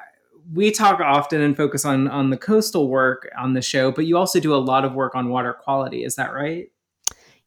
we 0.54 0.72
talk 0.72 1.00
often 1.00 1.42
and 1.42 1.56
focus 1.56 1.86
on 1.86 2.08
on 2.08 2.30
the 2.30 2.38
coastal 2.38 2.90
work 2.90 3.30
on 3.38 3.54
the 3.54 3.62
show, 3.62 3.92
but 3.92 4.06
you 4.06 4.18
also 4.18 4.40
do 4.40 4.54
a 4.54 4.58
lot 4.58 4.86
of 4.86 4.94
work 4.94 5.16
on 5.16 5.30
water 5.30 5.54
quality. 5.54 6.04
Is 6.04 6.16
that 6.16 6.34
right? 6.34 6.70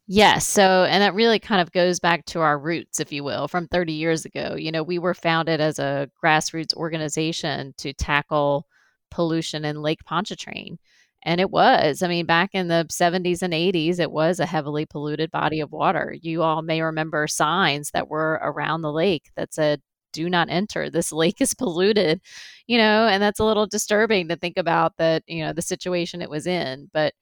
Yes. 0.09 0.47
So, 0.47 0.85
and 0.85 1.03
that 1.03 1.15
really 1.15 1.39
kind 1.39 1.61
of 1.61 1.73
goes 1.73 2.01
back 2.01 2.27
to 2.27 2.41
our 2.41 2.59
roots, 2.59 3.01
if 3.01 3.13
you 3.13 3.23
will, 3.23 3.49
from 3.49 3.69
30 3.69 3.93
years 3.93 4.25
ago. 4.25 4.57
You 4.59 4.73
know, 4.73 4.83
we 4.83 4.99
were 4.99 5.15
founded 5.15 5.61
as 5.61 5.79
a 5.79 6.11
grassroots 6.23 6.75
organization 6.75 7.73
to 7.79 7.93
tackle 7.93 8.67
pollution 9.11 9.65
in 9.65 9.81
Lake 9.81 10.05
Pontchartrain. 10.05 10.79
And 11.25 11.41
it 11.41 11.51
was, 11.51 12.03
I 12.03 12.09
mean, 12.09 12.27
back 12.27 12.51
in 12.53 12.69
the 12.69 12.87
70s 12.91 13.43
and 13.43 13.53
80s, 13.53 14.01
it 14.01 14.11
was 14.11 14.41
a 14.41 14.47
heavily 14.47 14.87
polluted 14.87 15.31
body 15.31 15.61
of 15.61 15.71
water. 15.73 16.17
You 16.21 16.43
all 16.43 16.63
may 16.63 16.83
remember 16.83 17.27
signs 17.29 17.91
that 17.93 18.09
were 18.09 18.41
around 18.43 18.83
the 18.83 18.93
lake 18.93 19.31
that 19.37 19.55
said, 19.55 19.81
do 20.13 20.29
not 20.29 20.51
enter. 20.51 20.91
This 20.91 21.13
lake 21.13 21.41
is 21.41 21.55
polluted, 21.55 22.21
you 22.67 22.79
know, 22.79 23.07
and 23.07 23.23
that's 23.23 23.41
a 23.41 23.45
little 23.45 23.67
disturbing 23.67 24.29
to 24.29 24.37
think 24.37 24.57
about 24.59 24.97
that, 24.99 25.23
you 25.27 25.45
know, 25.45 25.53
the 25.53 25.63
situation 25.63 26.23
it 26.23 26.31
was 26.31 26.47
in. 26.47 26.91
But 26.93 27.15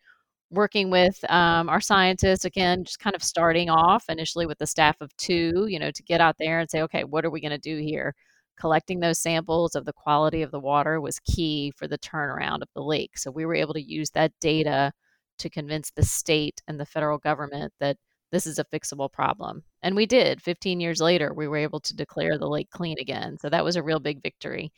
working 0.51 0.91
with 0.91 1.19
um, 1.31 1.69
our 1.69 1.81
scientists 1.81 2.45
again 2.45 2.85
just 2.85 2.99
kind 2.99 3.15
of 3.17 3.23
starting 3.23 3.71
off 3.71 4.05
initially 4.09 4.47
with 4.47 4.61
a 4.61 4.67
staff 4.67 4.97
of 5.01 5.17
two 5.17 5.67
you 5.69 5.79
know 5.79 5.91
to 5.93 6.03
get 6.03 6.21
out 6.21 6.37
there 6.39 6.59
and 6.59 6.71
say 6.71 6.83
okay 6.83 7.05
what 7.05 7.25
are 7.25 7.31
we 7.31 7.41
going 7.41 7.51
to 7.53 7.59
do 7.59 7.79
here 7.79 8.15
collecting 8.61 9.01
those 9.01 9.19
samples 9.19 9.75
of 9.75 9.87
the 9.87 9.93
quality 9.93 10.43
of 10.43 10.51
the 10.51 10.61
water 10.61 11.01
was 11.01 11.19
key 11.21 11.73
for 11.77 11.89
the 11.89 11.99
turnaround 11.99 12.61
of 12.61 12.69
the 12.75 12.83
lake. 12.83 13.17
So 13.17 13.31
we 13.31 13.47
were 13.47 13.55
able 13.55 13.75
to 13.75 13.83
use 13.83 14.11
that 14.11 14.33
data 14.41 14.93
to 15.39 15.51
convince 15.51 15.91
the 15.91 16.03
state 16.03 16.61
and 16.69 16.79
the 16.79 16.85
federal 16.85 17.19
government 17.19 17.73
that 17.81 17.97
this 18.31 18.47
is 18.47 18.59
a 18.59 18.65
fixable 18.65 19.11
problem. 19.11 19.63
And 19.83 19.97
we 19.97 20.07
did. 20.07 20.43
15 20.43 20.79
years 20.79 21.01
later, 21.01 21.33
we 21.35 21.49
were 21.49 21.57
able 21.57 21.81
to 21.81 21.97
declare 21.97 22.39
the 22.39 22.49
lake 22.49 22.71
clean 22.71 22.97
again. 23.01 23.39
So 23.41 23.49
that 23.49 23.65
was 23.65 23.77
a 23.77 23.83
real 23.83 23.99
big 23.99 24.23
victory. 24.23 24.73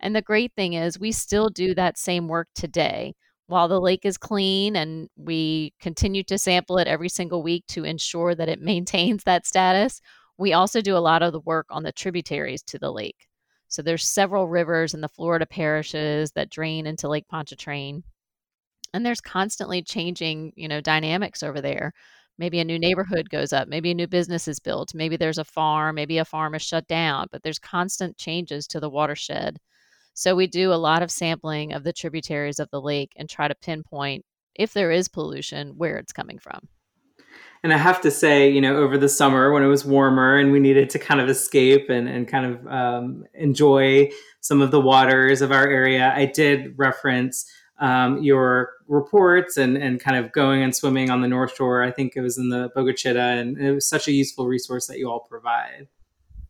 And 0.00 0.14
the 0.14 0.22
great 0.22 0.52
thing 0.56 0.74
is, 0.74 0.98
we 0.98 1.12
still 1.12 1.48
do 1.48 1.74
that 1.74 1.98
same 1.98 2.28
work 2.28 2.48
today. 2.54 3.14
While 3.46 3.68
the 3.68 3.80
lake 3.80 4.06
is 4.06 4.16
clean 4.16 4.76
and 4.76 5.08
we 5.16 5.74
continue 5.80 6.22
to 6.24 6.38
sample 6.38 6.78
it 6.78 6.88
every 6.88 7.10
single 7.10 7.42
week 7.42 7.64
to 7.68 7.84
ensure 7.84 8.34
that 8.34 8.48
it 8.48 8.60
maintains 8.62 9.24
that 9.24 9.46
status, 9.46 10.00
we 10.38 10.52
also 10.52 10.80
do 10.80 10.96
a 10.96 10.98
lot 10.98 11.22
of 11.22 11.32
the 11.32 11.40
work 11.40 11.66
on 11.70 11.82
the 11.82 11.92
tributaries 11.92 12.62
to 12.64 12.78
the 12.78 12.92
lake. 12.92 13.28
So 13.68 13.82
there's 13.82 14.06
several 14.06 14.48
rivers 14.48 14.94
in 14.94 15.00
the 15.00 15.08
Florida 15.08 15.46
parishes 15.46 16.32
that 16.32 16.50
drain 16.50 16.86
into 16.86 17.08
Lake 17.08 17.26
Pontchartrain. 17.28 18.02
And 18.92 19.04
there's 19.04 19.20
constantly 19.20 19.82
changing, 19.82 20.52
you 20.56 20.68
know, 20.68 20.80
dynamics 20.80 21.42
over 21.42 21.60
there. 21.60 21.92
Maybe 22.38 22.60
a 22.60 22.64
new 22.64 22.78
neighborhood 22.78 23.30
goes 23.30 23.52
up, 23.52 23.68
maybe 23.68 23.92
a 23.92 23.94
new 23.94 24.08
business 24.08 24.48
is 24.48 24.58
built, 24.58 24.94
maybe 24.94 25.16
there's 25.16 25.38
a 25.38 25.44
farm, 25.44 25.94
maybe 25.94 26.18
a 26.18 26.24
farm 26.24 26.54
is 26.56 26.62
shut 26.62 26.86
down, 26.88 27.28
but 27.30 27.44
there's 27.44 27.60
constant 27.60 28.16
changes 28.18 28.66
to 28.68 28.80
the 28.80 28.90
watershed. 28.90 29.58
So 30.14 30.34
we 30.34 30.48
do 30.48 30.72
a 30.72 30.74
lot 30.74 31.02
of 31.02 31.10
sampling 31.12 31.72
of 31.72 31.84
the 31.84 31.92
tributaries 31.92 32.58
of 32.58 32.70
the 32.70 32.80
lake 32.80 33.12
and 33.16 33.28
try 33.28 33.48
to 33.48 33.54
pinpoint 33.54 34.24
if 34.56 34.72
there 34.72 34.90
is 34.90 35.08
pollution, 35.08 35.76
where 35.76 35.96
it's 35.96 36.12
coming 36.12 36.38
from. 36.38 36.68
And 37.62 37.72
I 37.72 37.78
have 37.78 38.00
to 38.02 38.10
say, 38.10 38.50
you 38.50 38.60
know, 38.60 38.76
over 38.76 38.98
the 38.98 39.08
summer 39.08 39.50
when 39.50 39.62
it 39.62 39.68
was 39.68 39.86
warmer 39.86 40.36
and 40.36 40.52
we 40.52 40.60
needed 40.60 40.90
to 40.90 40.98
kind 40.98 41.20
of 41.20 41.30
escape 41.30 41.88
and, 41.88 42.06
and 42.08 42.28
kind 42.28 42.46
of 42.46 42.66
um, 42.66 43.24
enjoy 43.32 44.10
some 44.40 44.60
of 44.60 44.70
the 44.70 44.80
waters 44.80 45.40
of 45.40 45.50
our 45.50 45.66
area, 45.66 46.12
I 46.14 46.26
did 46.26 46.74
reference 46.76 47.50
um, 47.80 48.22
your 48.22 48.72
reports 48.86 49.56
and, 49.56 49.76
and 49.76 49.98
kind 49.98 50.22
of 50.22 50.32
going 50.32 50.62
and 50.62 50.74
swimming 50.74 51.10
on 51.10 51.22
the 51.22 51.28
North 51.28 51.56
Shore. 51.56 51.82
I 51.82 51.90
think 51.90 52.12
it 52.16 52.20
was 52.20 52.38
in 52.38 52.50
the 52.50 52.70
Bogue 52.74 52.88
Chitto, 52.90 53.40
and 53.40 53.58
it 53.58 53.72
was 53.72 53.88
such 53.88 54.08
a 54.08 54.12
useful 54.12 54.46
resource 54.46 54.86
that 54.86 54.98
you 54.98 55.10
all 55.10 55.20
provide. 55.20 55.88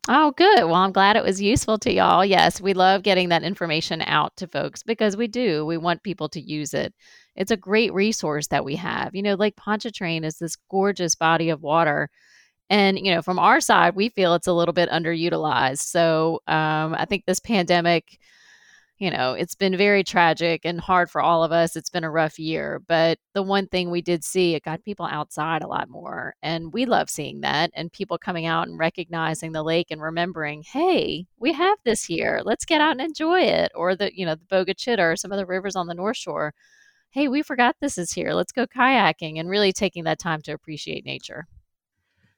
Oh, 0.07 0.31
good. 0.31 0.65
Well, 0.65 0.75
I'm 0.75 0.91
glad 0.91 1.15
it 1.15 1.23
was 1.23 1.41
useful 1.41 1.79
to 1.79 1.91
y'all. 1.91 2.23
Yes, 2.23 2.61
we 2.61 2.73
love 2.73 3.01
getting 3.01 3.29
that 3.29 3.43
information 3.43 4.03
out 4.03 4.37
to 4.37 4.47
folks 4.47 4.83
because 4.83 5.17
we 5.17 5.27
do. 5.27 5.65
We 5.65 5.77
want 5.77 6.03
people 6.03 6.29
to 6.29 6.39
use 6.39 6.75
it. 6.75 6.93
It's 7.35 7.51
a 7.51 7.57
great 7.57 7.93
resource 7.93 8.47
that 8.47 8.65
we 8.65 8.75
have. 8.77 9.15
You 9.15 9.21
know, 9.21 9.35
Lake 9.35 9.55
Pontchartrain 9.55 10.23
is 10.23 10.37
this 10.37 10.57
gorgeous 10.69 11.15
body 11.15 11.49
of 11.49 11.61
water. 11.61 12.09
And, 12.69 12.97
you 12.97 13.13
know, 13.13 13.21
from 13.21 13.39
our 13.39 13.61
side, 13.61 13.95
we 13.95 14.09
feel 14.09 14.33
it's 14.33 14.47
a 14.47 14.53
little 14.53 14.73
bit 14.73 14.89
underutilized. 14.89 15.79
So 15.79 16.41
um, 16.47 16.95
I 16.95 17.05
think 17.07 17.25
this 17.25 17.39
pandemic 17.39 18.17
you 18.97 19.11
know, 19.11 19.33
it's 19.33 19.55
been 19.55 19.75
very 19.75 20.03
tragic 20.05 20.61
and 20.63 20.79
hard 20.79 21.11
for 21.11 21.21
all 21.21 21.43
of 21.43 21.51
us. 21.51 21.75
It's 21.75 21.89
been 21.89 22.05
a 22.05 22.11
rough 22.11 22.39
year, 22.39 22.81
but 22.87 23.19
the 23.33 23.43
one 23.43 23.67
thing 23.67 23.91
we 23.91 24.01
did 24.01 24.23
see, 24.23 24.55
it 24.55 24.63
got 24.63 24.85
people 24.85 25.05
outside 25.05 25.63
a 25.63 25.67
lot 25.67 25.89
more. 25.89 26.33
And 26.41 26.71
we 26.71 26.85
love 26.85 27.09
seeing 27.09 27.41
that 27.41 27.71
and 27.75 27.91
people 27.91 28.17
coming 28.17 28.45
out 28.45 28.69
and 28.69 28.79
recognizing 28.79 29.51
the 29.51 29.63
lake 29.63 29.87
and 29.91 30.01
remembering, 30.01 30.63
hey, 30.63 31.25
we 31.39 31.51
have 31.51 31.77
this 31.83 32.05
here. 32.05 32.41
Let's 32.45 32.63
get 32.63 32.79
out 32.79 32.91
and 32.91 33.01
enjoy 33.01 33.41
it. 33.41 33.71
Or 33.75 33.95
the, 33.97 34.17
you 34.17 34.25
know, 34.25 34.35
the 34.35 34.45
Bogue 34.49 34.69
Chitto, 34.69 35.17
some 35.17 35.31
of 35.33 35.37
the 35.37 35.45
rivers 35.45 35.75
on 35.75 35.87
the 35.87 35.93
North 35.93 36.17
Shore. 36.17 36.53
Hey, 37.15 37.29
we 37.29 37.43
forgot 37.43 37.77
this 37.79 37.97
is 37.97 38.11
here. 38.11 38.33
Let's 38.33 38.51
go 38.51 38.67
kayaking 38.67 39.39
and 39.39 39.49
really 39.49 39.71
taking 39.71 40.03
that 40.03 40.19
time 40.19 40.41
to 40.41 40.51
appreciate 40.51 41.05
nature. 41.05 41.47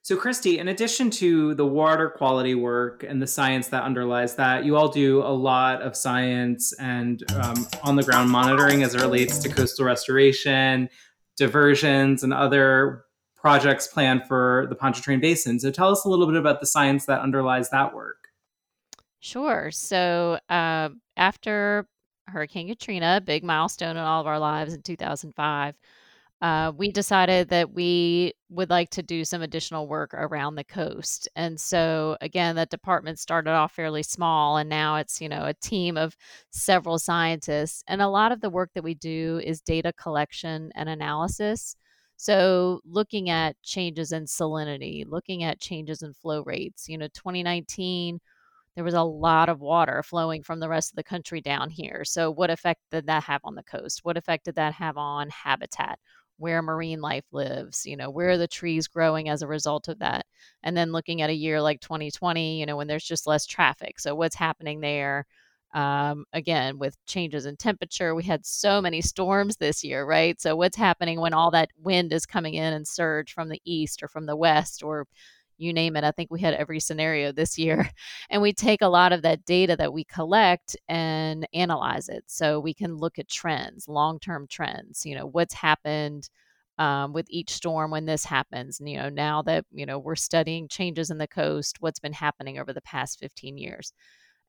So, 0.02 0.16
Christy, 0.16 0.60
in 0.60 0.68
addition 0.68 1.10
to 1.10 1.54
the 1.54 1.66
water 1.66 2.08
quality 2.08 2.54
work 2.54 3.02
and 3.02 3.20
the 3.20 3.26
science 3.26 3.66
that 3.70 3.82
underlies 3.82 4.36
that, 4.36 4.64
you 4.64 4.76
all 4.76 4.86
do 4.86 5.20
a 5.20 5.34
lot 5.34 5.82
of 5.82 5.96
science 5.96 6.72
and 6.78 7.24
um, 7.32 7.66
on 7.82 7.96
the 7.96 8.04
ground 8.04 8.30
monitoring 8.30 8.84
as 8.84 8.94
it 8.94 9.00
relates 9.00 9.38
to 9.38 9.48
coastal 9.48 9.84
restoration, 9.84 10.88
diversions, 11.36 12.22
and 12.22 12.32
other 12.32 13.02
projects 13.34 13.88
planned 13.88 14.28
for 14.28 14.68
the 14.68 14.76
Pontchartrain 14.76 15.18
Basin. 15.18 15.58
So, 15.58 15.72
tell 15.72 15.90
us 15.90 16.04
a 16.04 16.08
little 16.08 16.26
bit 16.26 16.36
about 16.36 16.60
the 16.60 16.66
science 16.66 17.06
that 17.06 17.20
underlies 17.20 17.68
that 17.70 17.96
work. 17.96 18.28
Sure. 19.18 19.72
So, 19.72 20.38
uh, 20.48 20.90
after 21.16 21.88
Hurricane 22.28 22.68
Katrina, 22.68 23.20
big 23.24 23.44
milestone 23.44 23.96
in 23.96 24.02
all 24.02 24.20
of 24.20 24.26
our 24.26 24.38
lives 24.38 24.74
in 24.74 24.82
2005 24.82 25.74
uh, 26.40 26.72
we 26.76 26.92
decided 26.92 27.48
that 27.48 27.74
we 27.74 28.32
would 28.48 28.70
like 28.70 28.90
to 28.90 29.02
do 29.02 29.24
some 29.24 29.42
additional 29.42 29.88
work 29.88 30.14
around 30.14 30.54
the 30.54 30.64
coast. 30.64 31.28
And 31.34 31.58
so, 31.58 32.16
again, 32.20 32.54
that 32.56 32.70
department 32.70 33.18
started 33.18 33.50
off 33.50 33.72
fairly 33.72 34.04
small, 34.04 34.56
and 34.56 34.68
now 34.68 34.96
it's, 34.96 35.20
you 35.20 35.28
know, 35.28 35.44
a 35.46 35.54
team 35.54 35.96
of 35.96 36.16
several 36.50 36.98
scientists. 36.98 37.82
And 37.88 38.00
a 38.00 38.08
lot 38.08 38.30
of 38.30 38.40
the 38.40 38.50
work 38.50 38.70
that 38.74 38.84
we 38.84 38.94
do 38.94 39.40
is 39.44 39.60
data 39.60 39.92
collection 39.92 40.70
and 40.76 40.88
analysis. 40.88 41.74
So, 42.16 42.80
looking 42.84 43.30
at 43.30 43.60
changes 43.62 44.12
in 44.12 44.24
salinity, 44.26 45.04
looking 45.08 45.42
at 45.42 45.60
changes 45.60 46.02
in 46.02 46.14
flow 46.14 46.42
rates. 46.44 46.88
You 46.88 46.98
know, 46.98 47.08
2019 47.08 48.20
there 48.78 48.84
was 48.84 48.94
a 48.94 49.02
lot 49.02 49.48
of 49.48 49.60
water 49.60 50.04
flowing 50.04 50.44
from 50.44 50.60
the 50.60 50.68
rest 50.68 50.92
of 50.92 50.96
the 50.96 51.02
country 51.02 51.40
down 51.40 51.68
here. 51.68 52.04
So, 52.04 52.30
what 52.30 52.48
effect 52.48 52.80
did 52.92 53.06
that 53.08 53.24
have 53.24 53.40
on 53.42 53.56
the 53.56 53.64
coast? 53.64 54.04
What 54.04 54.16
effect 54.16 54.44
did 54.44 54.54
that 54.54 54.74
have 54.74 54.96
on 54.96 55.28
habitat? 55.30 55.98
where 56.38 56.62
marine 56.62 57.00
life 57.00 57.24
lives, 57.32 57.84
you 57.84 57.96
know, 57.96 58.08
where 58.10 58.30
are 58.30 58.38
the 58.38 58.46
trees 58.46 58.86
growing 58.86 59.28
as 59.28 59.42
a 59.42 59.46
result 59.48 59.88
of 59.88 59.98
that? 59.98 60.24
And 60.62 60.76
then 60.76 60.92
looking 60.92 61.20
at 61.20 61.30
a 61.30 61.34
year 61.34 61.60
like 61.60 61.80
2020, 61.80 62.60
you 62.60 62.64
know, 62.66 62.76
when 62.76 62.86
there's 62.86 63.04
just 63.04 63.26
less 63.26 63.44
traffic. 63.44 63.98
So 63.98 64.14
what's 64.14 64.36
happening 64.36 64.80
there? 64.80 65.26
Um, 65.74 66.24
again, 66.32 66.78
with 66.78 66.96
changes 67.06 67.44
in 67.44 67.56
temperature, 67.56 68.14
we 68.14 68.22
had 68.22 68.46
so 68.46 68.80
many 68.80 69.02
storms 69.02 69.56
this 69.56 69.84
year, 69.84 70.06
right? 70.06 70.40
So 70.40 70.56
what's 70.56 70.76
happening 70.76 71.20
when 71.20 71.34
all 71.34 71.50
that 71.50 71.70
wind 71.76 72.12
is 72.12 72.24
coming 72.24 72.54
in 72.54 72.72
and 72.72 72.86
surge 72.86 73.32
from 73.32 73.48
the 73.48 73.60
east 73.64 74.02
or 74.02 74.08
from 74.08 74.26
the 74.26 74.36
west 74.36 74.82
or 74.82 75.06
you 75.58 75.72
name 75.72 75.96
it. 75.96 76.04
I 76.04 76.10
think 76.12 76.30
we 76.30 76.40
had 76.40 76.54
every 76.54 76.80
scenario 76.80 77.32
this 77.32 77.58
year. 77.58 77.90
And 78.30 78.42
we 78.42 78.52
take 78.52 78.82
a 78.82 78.88
lot 78.88 79.12
of 79.12 79.22
that 79.22 79.44
data 79.44 79.74
that 79.76 79.92
we 79.92 80.04
collect 80.04 80.76
and 80.88 81.46
analyze 81.54 82.08
it. 82.08 82.24
So 82.26 82.60
we 82.60 82.74
can 82.74 82.96
look 82.96 83.18
at 83.18 83.28
trends, 83.28 83.88
long 83.88 84.18
term 84.20 84.46
trends, 84.48 85.04
you 85.06 85.14
know, 85.14 85.26
what's 85.26 85.54
happened. 85.54 86.28
Um, 86.78 87.12
with 87.12 87.26
each 87.28 87.50
storm 87.50 87.90
when 87.90 88.06
this 88.06 88.24
happens 88.24 88.78
and 88.78 88.88
you 88.88 88.98
know 88.98 89.08
now 89.08 89.42
that 89.42 89.64
you 89.72 89.84
know 89.84 89.98
we're 89.98 90.14
studying 90.14 90.68
changes 90.68 91.10
in 91.10 91.18
the 91.18 91.26
coast 91.26 91.78
what's 91.80 91.98
been 91.98 92.12
happening 92.12 92.56
over 92.56 92.72
the 92.72 92.80
past 92.82 93.18
15 93.18 93.58
years 93.58 93.92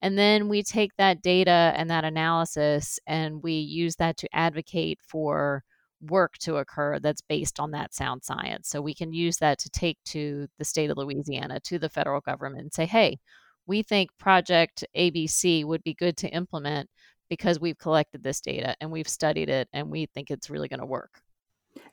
and 0.02 0.18
then 0.18 0.48
we 0.48 0.64
take 0.64 0.96
that 0.98 1.22
data 1.22 1.74
and 1.76 1.90
that 1.90 2.06
analysis 2.06 3.00
and 3.06 3.44
we 3.44 3.54
use 3.54 3.96
that 3.98 4.18
to 4.18 4.30
advocate 4.34 5.00
for 5.02 5.64
work 6.02 6.38
to 6.40 6.58
occur 6.58 7.00
that's 7.00 7.22
based 7.22 7.60
on 7.60 7.72
that 7.72 7.94
sound 7.94 8.24
science. 8.24 8.70
So 8.70 8.82
we 8.82 8.94
can 8.94 9.14
use 9.14 9.38
that 9.38 9.60
to 9.60 9.70
take 9.70 9.98
to 10.06 10.48
the 10.58 10.66
state 10.66 10.90
of 10.90 10.98
Louisiana, 10.98 11.60
to 11.62 11.80
the 11.80 11.90
federal 11.90 12.22
government, 12.22 12.62
and 12.62 12.74
say, 12.74 12.86
hey, 12.86 13.18
we 13.68 13.84
think 13.84 14.10
Project 14.18 14.84
ABC 14.98 15.64
would 15.66 15.84
be 15.84 15.94
good 15.94 16.18
to 16.18 16.30
implement 16.30 16.90
because 17.30 17.60
we've 17.60 17.78
collected 17.78 18.24
this 18.24 18.42
data 18.42 18.76
and 18.82 18.92
we've 18.92 19.08
studied 19.08 19.50
it 19.50 19.68
and 19.74 19.90
we 19.90 20.08
think 20.08 20.32
it's 20.32 20.50
really 20.50 20.68
going 20.68 20.80
to 20.80 20.86
work. 20.86 21.22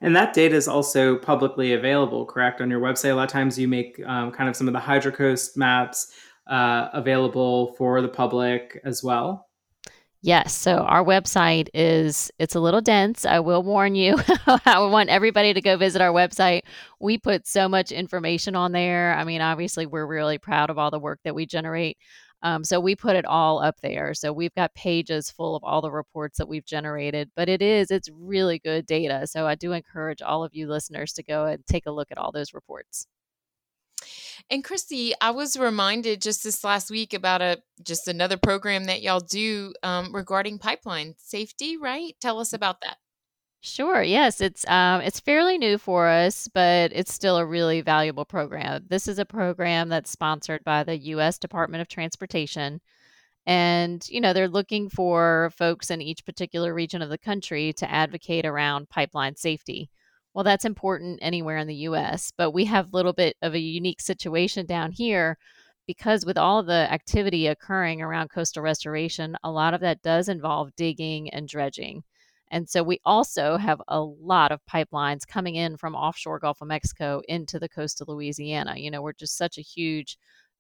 And 0.01 0.17
that 0.17 0.33
data 0.33 0.55
is 0.55 0.69
also 0.69 1.17
publicly 1.17 1.75
available, 1.75 2.25
correct? 2.25 2.61
On 2.61 2.71
your 2.71 2.81
website, 2.81 3.11
a 3.11 3.15
lot 3.15 3.25
of 3.25 3.31
times 3.31 3.59
you 3.59 3.69
make 3.69 4.01
um, 4.07 4.33
kind 4.33 4.49
of 4.49 4.57
some 4.57 4.69
of 4.69 4.75
the 4.75 4.81
hydrocoast 4.81 5.57
maps 5.57 6.13
uh, 6.47 6.89
available 6.93 7.75
for 7.75 8.01
the 8.01 8.09
public 8.09 8.81
as 8.85 9.03
well. 9.03 9.47
Yes. 10.27 10.57
So 10.57 10.79
our 10.79 11.05
website 11.05 11.69
is 11.73 12.33
it's 12.41 12.57
a 12.57 12.61
little 12.61 12.81
dense. 12.81 13.25
I 13.25 13.39
will 13.39 13.63
warn 13.63 13.95
you. 13.95 14.17
I 14.67 14.81
want 14.81 15.09
everybody 15.09 15.55
to 15.55 15.61
go 15.61 15.77
visit 15.77 16.03
our 16.03 16.13
website. 16.13 16.63
We 17.01 17.17
put 17.17 17.47
so 17.47 17.69
much 17.69 17.93
information 17.93 18.57
on 18.57 18.73
there. 18.73 19.15
I 19.15 19.23
mean, 19.23 19.41
obviously, 19.41 19.87
we're 19.87 20.05
really 20.05 20.39
proud 20.39 20.69
of 20.69 20.79
all 20.79 20.91
the 20.91 20.99
work 20.99 21.21
that 21.23 21.37
we 21.37 21.47
generate. 21.47 21.97
Um, 22.43 22.65
so 22.65 22.81
we 22.81 22.97
put 22.97 23.15
it 23.15 23.25
all 23.25 23.63
up 23.63 23.77
there. 23.83 24.15
So 24.15 24.33
we've 24.33 24.55
got 24.57 24.75
pages 24.75 25.31
full 25.31 25.55
of 25.55 25.63
all 25.63 25.81
the 25.81 25.93
reports 25.93 26.39
that 26.39 26.49
we've 26.49 26.67
generated. 26.67 27.31
But 27.37 27.49
it 27.49 27.63
is 27.63 27.93
it's 27.93 28.11
really 28.13 28.59
good 28.59 28.85
data. 28.85 29.29
So 29.29 29.47
I 29.47 29.55
do 29.55 29.71
encourage 29.71 30.23
all 30.23 30.43
of 30.43 30.53
you 30.57 30.67
listeners 30.67 31.13
to 31.13 31.23
go 31.23 31.45
and 31.45 31.65
take 31.69 31.87
a 31.87 31.93
look 31.93 32.09
at 32.11 32.19
all 32.19 32.33
those 32.33 32.53
reports. 32.53 33.07
And 34.51 34.65
Christy, 34.65 35.13
I 35.21 35.31
was 35.31 35.57
reminded 35.57 36.23
just 36.23 36.45
this 36.45 36.65
last 36.65 36.91
week 36.91 37.15
about 37.15 37.43
a 37.43 37.63
just 37.83 38.09
another 38.09 38.37
program 38.37 38.85
that 38.85 39.03
y'all 39.03 39.21
do 39.21 39.73
um, 39.83 40.15
regarding 40.15 40.59
pipeline 40.59 41.15
safety. 41.19 41.77
Right? 41.77 42.15
Tell 42.21 42.39
us 42.41 42.53
about 42.53 42.81
that. 42.83 42.99
Sure. 43.67 44.01
Yes, 44.01 44.41
it's 44.41 44.65
um, 44.69 45.01
it's 45.01 45.19
fairly 45.19 45.59
new 45.59 45.77
for 45.77 46.07
us, 46.07 46.47
but 46.47 46.93
it's 46.95 47.13
still 47.13 47.37
a 47.37 47.45
really 47.45 47.81
valuable 47.81 48.25
program. 48.25 48.85
This 48.89 49.09
is 49.09 49.19
a 49.19 49.25
program 49.25 49.89
that's 49.89 50.11
sponsored 50.11 50.63
by 50.63 50.85
the 50.85 50.97
U.S. 50.97 51.37
Department 51.39 51.81
of 51.81 51.89
Transportation, 51.89 52.81
and 53.45 54.07
you 54.09 54.21
know 54.21 54.33
they're 54.33 54.47
looking 54.49 54.89
for 54.89 55.51
folks 55.57 55.91
in 55.91 56.01
each 56.01 56.25
particular 56.25 56.73
region 56.75 57.03
of 57.03 57.09
the 57.09 57.19
country 57.19 57.73
to 57.73 57.91
advocate 57.91 58.47
around 58.47 58.89
pipeline 58.89 59.35
safety. 59.35 59.91
Well, 60.37 60.45
that's 60.45 60.67
important 60.67 61.19
anywhere 61.23 61.57
in 61.57 61.67
the 61.67 61.87
US, 61.89 62.31
but 62.37 62.51
we 62.51 62.67
have 62.67 62.93
a 62.93 62.97
little 62.97 63.15
bit 63.15 63.39
of 63.41 63.55
a 63.55 63.59
unique 63.59 64.03
situation 64.03 64.67
down 64.67 64.93
here 64.93 65.39
because 65.87 66.27
with 66.27 66.37
all 66.37 66.63
the 66.63 66.93
activity 66.93 67.47
occurring 67.47 68.03
around 68.03 68.29
coastal 68.29 68.63
restoration, 68.63 69.39
a 69.43 69.51
lot 69.51 69.73
of 69.73 69.81
that 69.81 70.03
does 70.03 70.29
involve 70.29 70.77
digging 70.77 71.31
and 71.31 71.49
dredging. 71.49 72.05
And 72.51 72.69
so 72.69 72.83
we 72.83 73.01
also 73.07 73.57
have 73.57 73.81
a 73.89 74.03
lot 74.03 74.53
of 74.53 74.61
pipelines 74.71 75.27
coming 75.27 75.55
in 75.55 75.79
from 75.79 75.95
offshore 75.95 76.39
Gulf 76.39 76.61
of 76.61 76.69
Mexico 76.69 77.23
into 77.27 77.59
the 77.59 77.71
coast 77.71 78.03
of 78.03 78.09
Louisiana. 78.09 78.75
You 78.77 78.91
know, 78.91 79.01
we're 79.01 79.15
just 79.15 79.39
such 79.39 79.57
a 79.57 79.63
huge, 79.63 80.19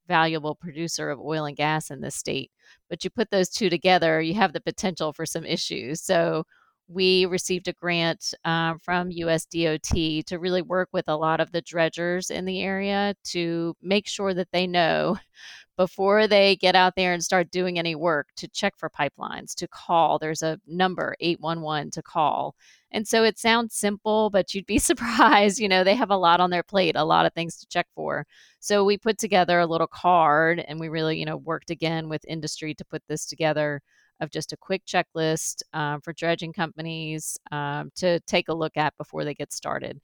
valuable 0.09 0.55
producer 0.55 1.11
of 1.11 1.21
oil 1.21 1.45
and 1.45 1.57
gas 1.57 1.91
in 1.91 2.01
this 2.01 2.15
state. 2.17 2.51
But 2.89 3.05
you 3.05 3.11
put 3.11 3.31
those 3.31 3.51
two 3.51 3.69
together, 3.69 4.23
you 4.23 4.33
have 4.37 4.55
the 4.55 4.61
potential 4.63 5.13
for 5.13 5.27
some 5.27 5.45
issues. 5.45 6.01
So 6.01 6.45
we 6.89 7.27
received 7.27 7.69
a 7.69 7.73
grant 7.73 8.33
um, 8.45 8.79
from 8.79 9.11
USDOT 9.11 10.25
to 10.25 10.39
really 10.39 10.63
work 10.63 10.89
with 10.93 11.09
a 11.09 11.17
lot 11.17 11.41
of 11.41 11.51
the 11.51 11.63
dredgers 11.63 12.31
in 12.31 12.45
the 12.45 12.63
area 12.63 13.15
to 13.25 13.75
make 13.83 14.07
sure 14.07 14.35
that 14.35 14.49
they 14.53 14.67
know 14.67 15.17
before 15.77 16.27
they 16.27 16.57
get 16.57 16.75
out 16.75 16.95
there 16.97 17.13
and 17.13 17.23
start 17.23 17.51
doing 17.51 17.79
any 17.79 17.95
work 17.95 18.29
to 18.37 18.49
check 18.49 18.75
for 18.79 18.89
pipelines, 18.89 19.55
to 19.55 19.69
call. 19.69 20.19
There's 20.19 20.43
a 20.43 20.59
number, 20.67 21.17
811, 21.21 21.91
to 21.93 22.03
call. 22.03 22.55
And 22.93 23.07
so 23.07 23.25
it 23.25 23.39
sounds 23.39 23.75
simple, 23.75 24.31
but 24.31 24.55
you'd 24.55 24.65
be 24.67 24.79
surprised. 24.81 25.59
You 25.59 25.69
know, 25.69 25.85
they 25.85 25.95
have 25.97 26.11
a 26.11 26.17
lot 26.17 26.41
on 26.41 26.51
their 26.51 26.63
plate, 26.63 26.97
a 26.97 27.05
lot 27.05 27.27
of 27.27 27.35
things 27.35 27.57
to 27.59 27.67
check 27.67 27.87
for. 27.95 28.27
So 28.61 28.85
we 28.85 28.97
put 28.97 29.19
together 29.19 29.59
a 29.59 29.67
little 29.67 29.87
card 29.87 30.65
and 30.67 30.81
we 30.81 30.89
really, 30.89 31.19
you 31.19 31.27
know, 31.27 31.37
worked 31.37 31.71
again 31.71 32.09
with 32.09 32.25
industry 32.27 32.75
to 32.75 32.85
put 32.85 33.03
this 33.09 33.27
together 33.27 33.83
of 34.21 34.31
just 34.31 34.53
a 34.53 34.57
quick 34.57 34.85
checklist 34.87 35.63
um, 35.73 36.01
for 36.01 36.13
dredging 36.13 36.53
companies 36.53 37.39
um, 37.53 37.91
to 37.97 38.21
take 38.21 38.49
a 38.49 38.55
look 38.55 38.77
at 38.77 38.97
before 38.99 39.25
they 39.25 39.35
get 39.35 39.53
started. 39.53 40.01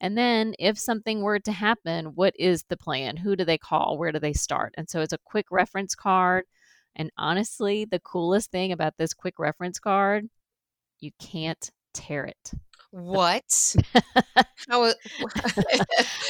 And 0.00 0.16
then, 0.16 0.54
if 0.58 0.78
something 0.78 1.22
were 1.22 1.38
to 1.40 1.52
happen, 1.52 2.06
what 2.14 2.34
is 2.38 2.64
the 2.68 2.76
plan? 2.76 3.16
Who 3.16 3.34
do 3.34 3.44
they 3.44 3.56
call? 3.58 3.96
Where 3.96 4.12
do 4.12 4.18
they 4.18 4.34
start? 4.34 4.74
And 4.76 4.88
so, 4.88 5.00
it's 5.00 5.14
a 5.14 5.18
quick 5.24 5.46
reference 5.50 5.94
card. 5.94 6.44
And 6.96 7.10
honestly, 7.16 7.86
the 7.86 8.00
coolest 8.00 8.50
thing 8.50 8.72
about 8.72 8.94
this 8.98 9.14
quick 9.14 9.38
reference 9.38 9.78
card, 9.78 10.28
you 11.00 11.12
can't 11.18 11.70
tear 11.94 12.24
it. 12.24 12.52
What? 12.90 13.76
How, 14.68 14.84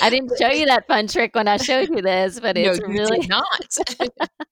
I 0.03 0.11
didn't 0.11 0.33
show 0.39 0.49
you 0.49 0.67
that 0.67 0.87
fun 0.89 1.07
trick 1.07 1.35
when 1.35 1.49
I 1.49 1.57
showed 1.57 1.89
you 1.89 2.03
this, 2.03 2.41
but 2.41 2.57
it's 2.57 2.81
no, 2.81 2.87
really 2.87 3.27
not. 3.27 3.77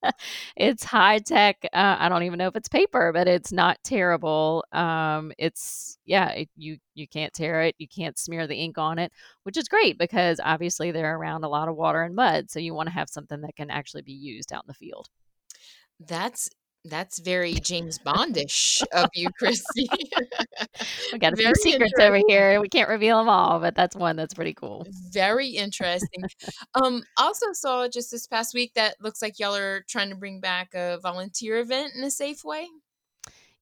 it's 0.57 0.85
high 0.85 1.19
tech. 1.19 1.59
Uh, 1.73 1.97
I 1.99 2.09
don't 2.09 2.23
even 2.23 2.39
know 2.39 2.49
if 2.49 2.57
it's 2.57 2.69
paper, 2.69 3.13
but 3.13 3.27
it's 3.27 3.53
not 3.53 3.79
terrible. 3.83 4.65
Um, 4.73 5.33
it's 5.39 5.99
yeah, 6.05 6.31
it, 6.31 6.49
you 6.57 6.79
you 6.95 7.09
can't 7.09 7.33
tear 7.33 7.63
it, 7.63 7.75
you 7.79 7.89
can't 7.89 8.19
smear 8.19 8.47
the 8.47 8.57
ink 8.57 8.79
on 8.79 8.99
it, 8.99 9.13
which 9.43 9.57
is 9.57 9.69
great 9.69 9.99
because 9.99 10.41
obviously 10.43 10.93
they're 10.93 11.17
around 11.17 11.45
a 11.45 11.49
lot 11.49 11.69
of 11.69 11.77
water 11.77 12.03
and 12.03 12.15
mud, 12.15 12.51
so 12.51 12.59
you 12.61 12.75
want 12.75 12.89
to 12.89 12.95
have 12.95 13.09
something 13.09 13.41
that 13.41 13.57
can 13.57 13.71
actually 13.71 14.03
be 14.03 14.13
used 14.13 14.53
out 14.53 14.65
in 14.65 14.69
the 14.69 14.75
field. 14.75 15.09
That's 16.01 16.51
that's 16.85 17.19
very 17.19 17.55
James 17.55 17.99
Bondish 17.99 18.83
of 18.93 19.09
you, 19.15 19.29
Christy. 19.39 19.89
we 21.13 21.19
got 21.19 21.33
a 21.33 21.37
few 21.37 21.55
secrets 21.55 21.95
over 21.99 22.21
here. 22.29 22.61
We 22.61 22.69
can't 22.69 22.89
reveal 22.89 23.19
them 23.19 23.29
all, 23.29 23.59
but 23.59 23.75
that's 23.75 23.97
one 23.97 24.17
that's 24.17 24.35
pretty 24.35 24.55
cool. 24.55 24.87
Very 25.11 25.49
interesting. 25.49 26.25
um, 26.75 27.03
also 27.17 27.47
saw 27.53 27.89
just 27.89 28.11
this 28.11 28.27
past 28.27 28.55
week 28.55 28.73
that 28.75 28.97
looks 29.01 29.23
like 29.23 29.39
y'all 29.39 29.57
are 29.57 29.85
trying 29.89 30.11
to 30.11 30.17
bring 30.17 30.41
back 30.41 30.75
a 30.75 30.99
volunteer 31.03 31.59
event 31.59 31.93
in 31.97 32.05
a 32.05 32.11
safe 32.11 32.45
way. 32.45 32.69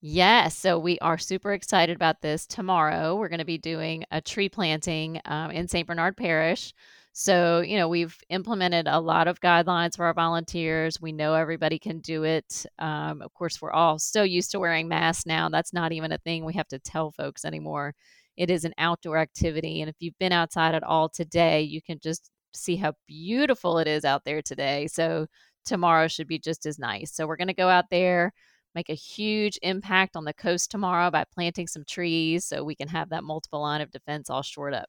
Yes, 0.05 0.59
so 0.59 0.81
we 0.81 0.99
are 0.99 1.17
super 1.17 1.53
excited 1.53 1.95
about 1.95 2.23
this. 2.23 2.45
Tomorrow, 2.45 3.15
we're 3.15 3.29
going 3.29 3.39
to 3.39 3.45
be 3.45 3.59
doing 3.59 4.05
a 4.11 4.21
tree 4.21 4.49
planting 4.49 5.21
um, 5.27 5.53
in 5.53 5.69
St. 5.69 5.87
Bernard 5.87 6.17
Parish. 6.17 6.75
So, 7.15 7.61
you 7.61 7.77
know, 7.77 7.89
we've 7.89 8.17
implemented 8.31 8.87
a 8.89 8.99
lot 8.99 9.29
of 9.29 9.41
guidelines 9.41 9.97
for 9.97 10.07
our 10.07 10.15
volunteers. 10.15 11.01
We 11.01 11.13
know 11.13 11.35
everybody 11.35 11.79
can 11.79 12.01
do 12.01 12.25
it. 12.25 12.65
Um, 12.79 13.21
of 13.21 13.35
course, 13.35 13.61
we're 13.61 13.73
all 13.73 13.99
so 13.99 14.23
used 14.23 14.51
to 14.53 14.61
wearing 14.61 14.89
masks 14.89 15.27
now. 15.27 15.49
That's 15.51 15.75
not 15.75 15.93
even 15.93 16.13
a 16.13 16.19
thing 16.19 16.45
we 16.45 16.55
have 16.55 16.69
to 16.69 16.79
tell 16.79 17.11
folks 17.13 17.45
anymore. 17.45 17.95
It 18.37 18.51
is 18.51 18.65
an 18.65 18.73
outdoor 18.79 19.19
activity. 19.19 19.83
And 19.83 19.91
if 19.91 19.97
you've 20.01 20.19
been 20.19 20.33
outside 20.33 20.75
at 20.75 20.83
all 20.83 21.11
today, 21.11 21.61
you 21.63 21.83
can 21.83 21.99
just 22.03 22.31
see 22.55 22.77
how 22.77 22.95
beautiful 23.07 23.79
it 23.79 23.89
is 23.89 24.05
out 24.07 24.25
there 24.25 24.41
today. 24.43 24.87
So, 24.87 25.27
tomorrow 25.67 26.09
should 26.09 26.27
be 26.29 26.39
just 26.39 26.65
as 26.67 26.79
nice. 26.79 27.15
So, 27.15 27.27
we're 27.27 27.37
going 27.37 27.49
to 27.49 27.55
go 27.55 27.69
out 27.69 27.91
there 27.91 28.33
make 28.75 28.89
a 28.89 28.95
huge 28.95 29.59
impact 29.63 30.17
on 30.17 30.25
the 30.25 30.33
coast 30.33 30.71
tomorrow 30.71 31.11
by 31.11 31.25
planting 31.35 31.67
some 31.67 31.85
trees 31.85 32.45
so 32.47 32.65
we 32.65 32.75
can 32.75 32.89
have 32.89 33.11
that 33.11 33.25
multiple 33.25 33.61
line 33.61 33.81
of 33.83 33.91
defense 33.91 34.31
all 34.31 34.43
shored 34.43 34.75
up. 34.75 34.89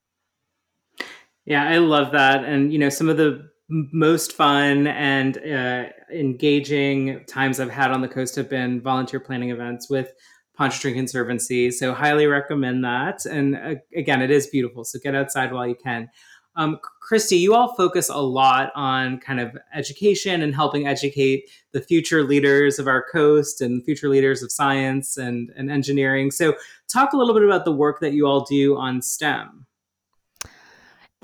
Yeah, 1.45 1.65
I 1.67 1.77
love 1.77 2.11
that. 2.13 2.45
And, 2.45 2.71
you 2.71 2.79
know, 2.79 2.89
some 2.89 3.09
of 3.09 3.17
the 3.17 3.49
most 3.69 4.33
fun 4.33 4.87
and 4.87 5.37
uh, 5.37 5.85
engaging 6.13 7.23
times 7.25 7.59
I've 7.59 7.69
had 7.69 7.91
on 7.91 8.01
the 8.01 8.07
coast 8.07 8.35
have 8.35 8.49
been 8.49 8.81
volunteer 8.81 9.19
planning 9.19 9.49
events 9.49 9.89
with 9.89 10.13
Pontchartrain 10.57 10.93
Conservancy. 10.93 11.71
So, 11.71 11.93
highly 11.93 12.27
recommend 12.27 12.83
that. 12.85 13.25
And 13.25 13.55
uh, 13.55 13.75
again, 13.95 14.21
it 14.21 14.31
is 14.31 14.47
beautiful. 14.47 14.85
So, 14.85 14.99
get 14.99 15.15
outside 15.15 15.51
while 15.51 15.67
you 15.67 15.75
can. 15.75 16.09
Um, 16.55 16.79
Christy, 17.01 17.37
you 17.37 17.55
all 17.55 17.75
focus 17.75 18.09
a 18.09 18.19
lot 18.19 18.71
on 18.75 19.19
kind 19.19 19.39
of 19.39 19.57
education 19.73 20.43
and 20.43 20.53
helping 20.53 20.87
educate 20.87 21.49
the 21.71 21.81
future 21.81 22.23
leaders 22.23 22.77
of 22.77 22.87
our 22.87 23.03
coast 23.11 23.59
and 23.59 23.83
future 23.83 24.07
leaders 24.07 24.43
of 24.43 24.51
science 24.51 25.17
and, 25.17 25.49
and 25.57 25.71
engineering. 25.71 26.29
So, 26.29 26.55
talk 26.87 27.13
a 27.13 27.17
little 27.17 27.33
bit 27.33 27.43
about 27.43 27.65
the 27.65 27.71
work 27.71 27.99
that 28.01 28.13
you 28.13 28.27
all 28.27 28.45
do 28.45 28.77
on 28.77 29.01
STEM 29.01 29.65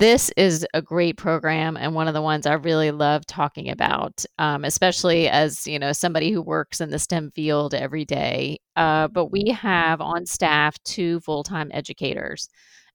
this 0.00 0.30
is 0.34 0.66
a 0.72 0.80
great 0.80 1.18
program 1.18 1.76
and 1.76 1.94
one 1.94 2.08
of 2.08 2.14
the 2.14 2.22
ones 2.22 2.46
I 2.46 2.54
really 2.54 2.90
love 2.90 3.26
talking 3.26 3.68
about, 3.68 4.24
um, 4.38 4.64
especially 4.64 5.28
as 5.28 5.66
you 5.66 5.78
know 5.78 5.92
somebody 5.92 6.32
who 6.32 6.40
works 6.40 6.80
in 6.80 6.88
the 6.88 6.98
STEM 6.98 7.30
field 7.32 7.74
every 7.74 8.06
day. 8.06 8.60
Uh, 8.76 9.08
but 9.08 9.26
we 9.26 9.50
have 9.50 10.00
on 10.00 10.24
staff 10.24 10.82
two 10.84 11.20
full 11.20 11.42
time 11.42 11.70
educators, 11.74 12.48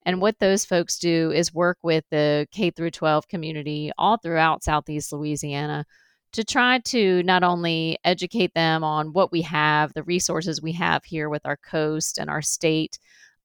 and 0.08 0.20
what 0.20 0.40
those 0.40 0.66
folks 0.66 0.98
do 0.98 1.32
is 1.32 1.54
work 1.54 1.78
with 1.84 2.04
the 2.10 2.48
K 2.52 2.72
through 2.72 2.92
12 2.92 3.28
community 3.28 3.92
all 4.00 4.18
throughout 4.18 4.64
Southeast 4.64 5.14
Louisiana 5.14 5.86
to 6.32 6.44
try 6.44 6.80
to 6.80 7.22
not 7.22 7.44
only 7.44 8.00
educate 8.04 8.54
them 8.56 8.84
on 8.84 9.14
what 9.14 9.32
we 9.32 9.44
have, 9.44 9.94
the 9.94 10.04
resources 10.04 10.60
we 10.60 10.72
have 10.72 11.06
here 11.06 11.30
with 11.30 11.46
our 11.46 11.58
coast 11.58 12.18
and 12.18 12.32
our 12.32 12.42
state 12.42 12.98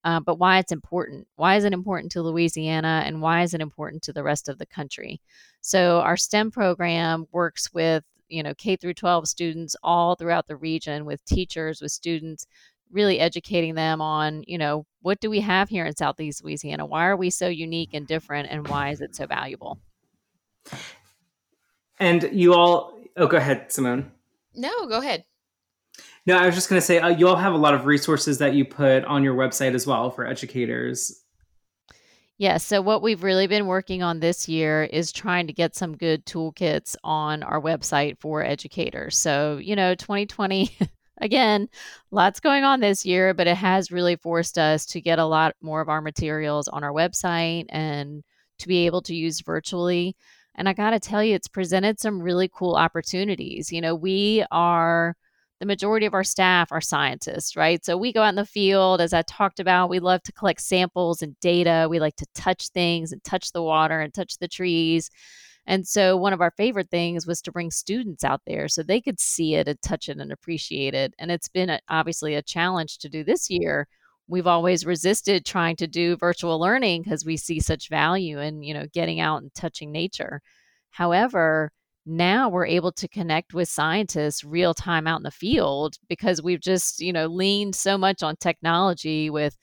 uh, 0.05 0.21
but 0.21 0.39
why 0.39 0.59
it's 0.59 0.73
important. 0.73 1.27
Why 1.37 1.57
is 1.57 1.65
it 1.65 1.73
important 1.73 2.13
to 2.13 2.23
Louisiana 2.23 3.03
and 3.05 3.21
why 3.21 3.43
is 3.43 3.55
it 3.55 3.61
important 3.61 4.03
to 4.05 4.13
the 4.13 4.23
rest 4.23 4.49
of 4.49 4.59
the 4.59 4.67
country? 4.67 5.21
So 5.61 6.01
our 6.01 6.17
STEM 6.17 6.51
program 6.51 7.27
works 7.33 7.73
with 7.73 8.05
you 8.29 8.43
know 8.43 8.55
K 8.55 8.77
through 8.77 8.95
12 8.95 9.29
students 9.29 9.77
all 9.83 10.15
throughout 10.15 10.47
the 10.47 10.57
region 10.57 11.05
with 11.05 11.25
teachers, 11.25 11.81
with 11.81 11.93
students, 11.93 12.47
really 12.91 13.21
educating 13.21 13.75
them 13.75 14.01
on 14.01 14.43
you 14.47 14.59
know 14.59 14.87
what 15.03 15.21
do 15.21 15.31
we 15.31 15.41
have 15.41 15.69
here 15.69 15.85
in 15.85 15.97
Southeast 15.97 16.45
Louisiana? 16.45 16.87
Why 16.87 17.07
are 17.07 17.17
we 17.17 17.31
so 17.31 17.49
unique 17.49 17.91
and 17.93 18.07
different, 18.07 18.49
and 18.51 18.67
why 18.69 18.91
is 18.91 19.01
it 19.01 19.15
so 19.15 19.27
valuable? 19.27 19.79
And 21.99 22.29
you 22.33 22.55
all, 22.55 22.99
oh, 23.17 23.27
go 23.27 23.37
ahead, 23.37 23.71
Simone. 23.71 24.11
No, 24.55 24.87
go 24.87 24.99
ahead. 24.99 25.25
No, 26.27 26.37
I 26.37 26.47
was 26.47 26.55
just 26.55 26.69
going 26.69 26.81
to 26.81 26.87
say, 26.87 26.99
uh, 26.99 27.09
you 27.09 27.29
all 27.29 27.37
have 27.37 27.55
a 27.55 27.59
lot 27.59 27.75
of 27.75 27.87
resources 27.87 28.39
that 28.39 28.55
you 28.55 28.65
put 28.65 29.05
on 29.05 29.23
your 29.25 29.35
website 29.35 29.75
as 29.75 29.87
well 29.87 30.11
for 30.11 30.27
educators. 30.27 31.25
Yeah, 32.41 32.57
so 32.57 32.81
what 32.81 33.03
we've 33.03 33.23
really 33.23 33.47
been 33.47 33.67
working 33.67 34.03
on 34.03 34.21
this 34.21 34.49
year 34.49 34.85
is 34.85 35.13
trying 35.13 35.47
to 35.47 35.53
get 35.53 35.77
some 35.77 35.97
good 35.97 36.25
toolkits 36.25 36.97
on 37.05 37.43
our 37.43 37.61
website 37.61 38.19
for 38.19 38.43
educators. 38.43 39.19
So, 39.19 39.59
you 39.59 39.77
know, 39.77 39.95
2020, 39.95 40.71
again, 41.21 41.69
lots 42.11 42.41
going 42.41 42.65
on 42.65 42.81
this 42.81 43.05
year, 43.05 43.35
but 43.35 43.47
it 43.47 43.57
has 43.57 43.93
really 43.93 44.17
forced 44.17 44.57
us 44.57 44.87
to 44.87 45.03
get 45.03 45.19
a 45.19 45.27
lot 45.27 45.55
more 45.61 45.83
of 45.83 45.91
our 45.91 46.01
materials 46.01 46.67
on 46.69 46.83
our 46.83 46.93
website 46.93 47.67
and 47.69 48.23
to 48.59 48.69
be 48.69 48.87
able 48.87 49.03
to 49.03 49.15
use 49.15 49.43
virtually. 49.43 50.17
And 50.55 50.67
I 50.67 50.73
got 50.73 50.91
to 50.91 51.01
tell 51.01 51.23
you, 51.23 51.35
it's 51.35 51.49
presented 51.49 52.01
some 52.01 52.23
really 52.23 52.49
cool 52.49 52.75
opportunities. 52.75 53.71
You 53.71 53.83
know, 53.83 53.95
we 53.95 54.45
are 54.51 55.15
the 55.61 55.67
majority 55.67 56.07
of 56.07 56.15
our 56.15 56.25
staff 56.25 56.73
are 56.73 56.81
scientists, 56.81 57.55
right? 57.55 57.85
So 57.85 57.97
we 57.97 58.15
go 58.15 58.23
out 58.23 58.31
in 58.31 58.35
the 58.35 58.47
field, 58.47 59.03
as 59.03 59.13
I 59.13 59.23
talked 59.23 59.61
about, 59.61 59.91
we 59.91 60.01
love 60.01 60.23
to 60.23 60.33
collect 60.33 60.63
samples 60.63 61.21
and 61.21 61.39
data. 61.41 61.87
We 61.89 62.01
like 62.01 62.17
to 62.17 62.27
touch 62.35 62.69
things 62.69 63.13
and 63.13 63.23
touch 63.23 63.53
the 63.53 63.63
water 63.63 64.01
and 64.01 64.13
touch 64.13 64.39
the 64.39 64.49
trees. 64.49 65.11
And 65.67 65.87
so 65.87 66.17
one 66.17 66.33
of 66.33 66.41
our 66.41 66.51
favorite 66.57 66.91
things 66.91 67.27
was 67.27 67.43
to 67.43 67.53
bring 67.53 67.71
students 67.71 68.25
out 68.25 68.41
there 68.47 68.69
so 68.69 68.83
they 68.83 69.03
could 69.03 69.21
see 69.21 69.55
it 69.55 69.69
and 69.69 69.81
touch 69.83 70.09
it 70.09 70.19
and 70.19 70.33
appreciate 70.33 70.95
it. 70.95 71.15
And 71.19 71.31
it's 71.31 71.49
been 71.49 71.69
a, 71.69 71.79
obviously 71.91 72.35
a 72.35 72.43
challenge 72.43 72.99
to 72.99 73.11
do 73.11 73.23
this 73.23 73.51
year. 73.51 73.87
We've 74.29 74.47
always 74.47 74.87
resisted 74.87 75.45
trying 75.45 75.77
to 75.77 75.87
do 75.87 76.17
virtual 76.17 76.59
learning 76.59 77.03
because 77.03 77.27
we 77.27 77.37
see 77.37 77.61
such 77.61 77.91
value 77.91 78.41
in, 78.41 78.63
you 78.63 78.73
know, 78.73 78.87
getting 78.95 79.21
out 79.21 79.43
and 79.43 79.53
touching 79.55 79.93
nature. 79.93 80.41
However, 80.91 81.71
now 82.07 82.49
we're 82.49 82.67
able 82.67 82.93
to 82.93 83.09
connect 83.09 83.55
with 83.55 83.69
scientists 83.69 84.45
real 84.45 84.75
time 84.75 85.07
out 85.07 85.21
in 85.21 85.25
the 85.25 85.31
field 85.31 85.97
because 86.09 86.43
we've 86.43 86.61
just 86.61 87.01
you 87.01 87.13
know 87.13 87.27
leaned 87.27 87.75
so 87.75 87.99
much 87.99 88.23
on 88.23 88.37
technology 88.37 89.31
with 89.31 89.57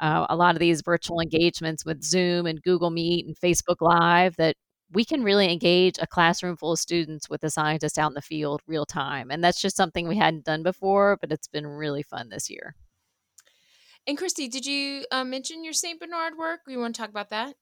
uh, 0.00 0.26
a 0.30 0.36
lot 0.36 0.54
of 0.54 0.60
these 0.60 0.82
virtual 0.82 1.20
engagements 1.20 1.84
with 1.84 2.02
zoom 2.02 2.46
and 2.46 2.62
google 2.62 2.90
meet 2.90 3.26
and 3.26 3.36
facebook 3.36 3.80
live 3.80 4.36
that 4.36 4.54
we 4.92 5.04
can 5.04 5.22
really 5.22 5.50
engage 5.52 5.96
a 6.00 6.06
classroom 6.06 6.56
full 6.56 6.72
of 6.72 6.78
students 6.78 7.28
with 7.30 7.44
a 7.44 7.50
scientist 7.50 7.98
out 7.98 8.10
in 8.10 8.14
the 8.14 8.22
field 8.22 8.60
real 8.66 8.84
time. 8.84 9.30
And 9.30 9.42
that's 9.42 9.60
just 9.60 9.76
something 9.76 10.08
we 10.08 10.16
hadn't 10.16 10.44
done 10.44 10.62
before, 10.62 11.16
but 11.20 11.30
it's 11.30 11.48
been 11.48 11.66
really 11.66 12.02
fun 12.02 12.28
this 12.28 12.50
year. 12.50 12.74
And 14.06 14.18
Christy, 14.18 14.48
did 14.48 14.66
you 14.66 15.04
uh, 15.12 15.24
mention 15.24 15.62
your 15.62 15.74
St. 15.74 16.00
Bernard 16.00 16.36
work? 16.36 16.60
You 16.66 16.78
want 16.78 16.94
to 16.94 17.00
talk 17.00 17.10
about 17.10 17.30
that? 17.30 17.54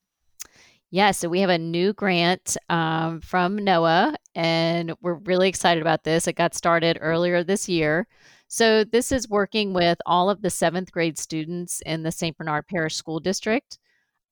Yeah, 0.90 1.10
so 1.10 1.28
we 1.28 1.40
have 1.40 1.50
a 1.50 1.58
new 1.58 1.92
grant 1.92 2.56
um, 2.70 3.20
from 3.20 3.58
NOAA, 3.58 4.14
and 4.34 4.94
we're 5.02 5.14
really 5.14 5.48
excited 5.48 5.82
about 5.82 6.02
this. 6.04 6.26
It 6.26 6.32
got 6.36 6.54
started 6.54 6.96
earlier 7.02 7.44
this 7.44 7.68
year. 7.68 8.06
So, 8.48 8.84
this 8.84 9.12
is 9.12 9.28
working 9.28 9.74
with 9.74 9.98
all 10.06 10.30
of 10.30 10.40
the 10.40 10.48
seventh 10.48 10.90
grade 10.90 11.18
students 11.18 11.82
in 11.82 12.02
the 12.02 12.10
St. 12.12 12.36
Bernard 12.38 12.66
Parish 12.68 12.94
School 12.96 13.20
District. 13.20 13.78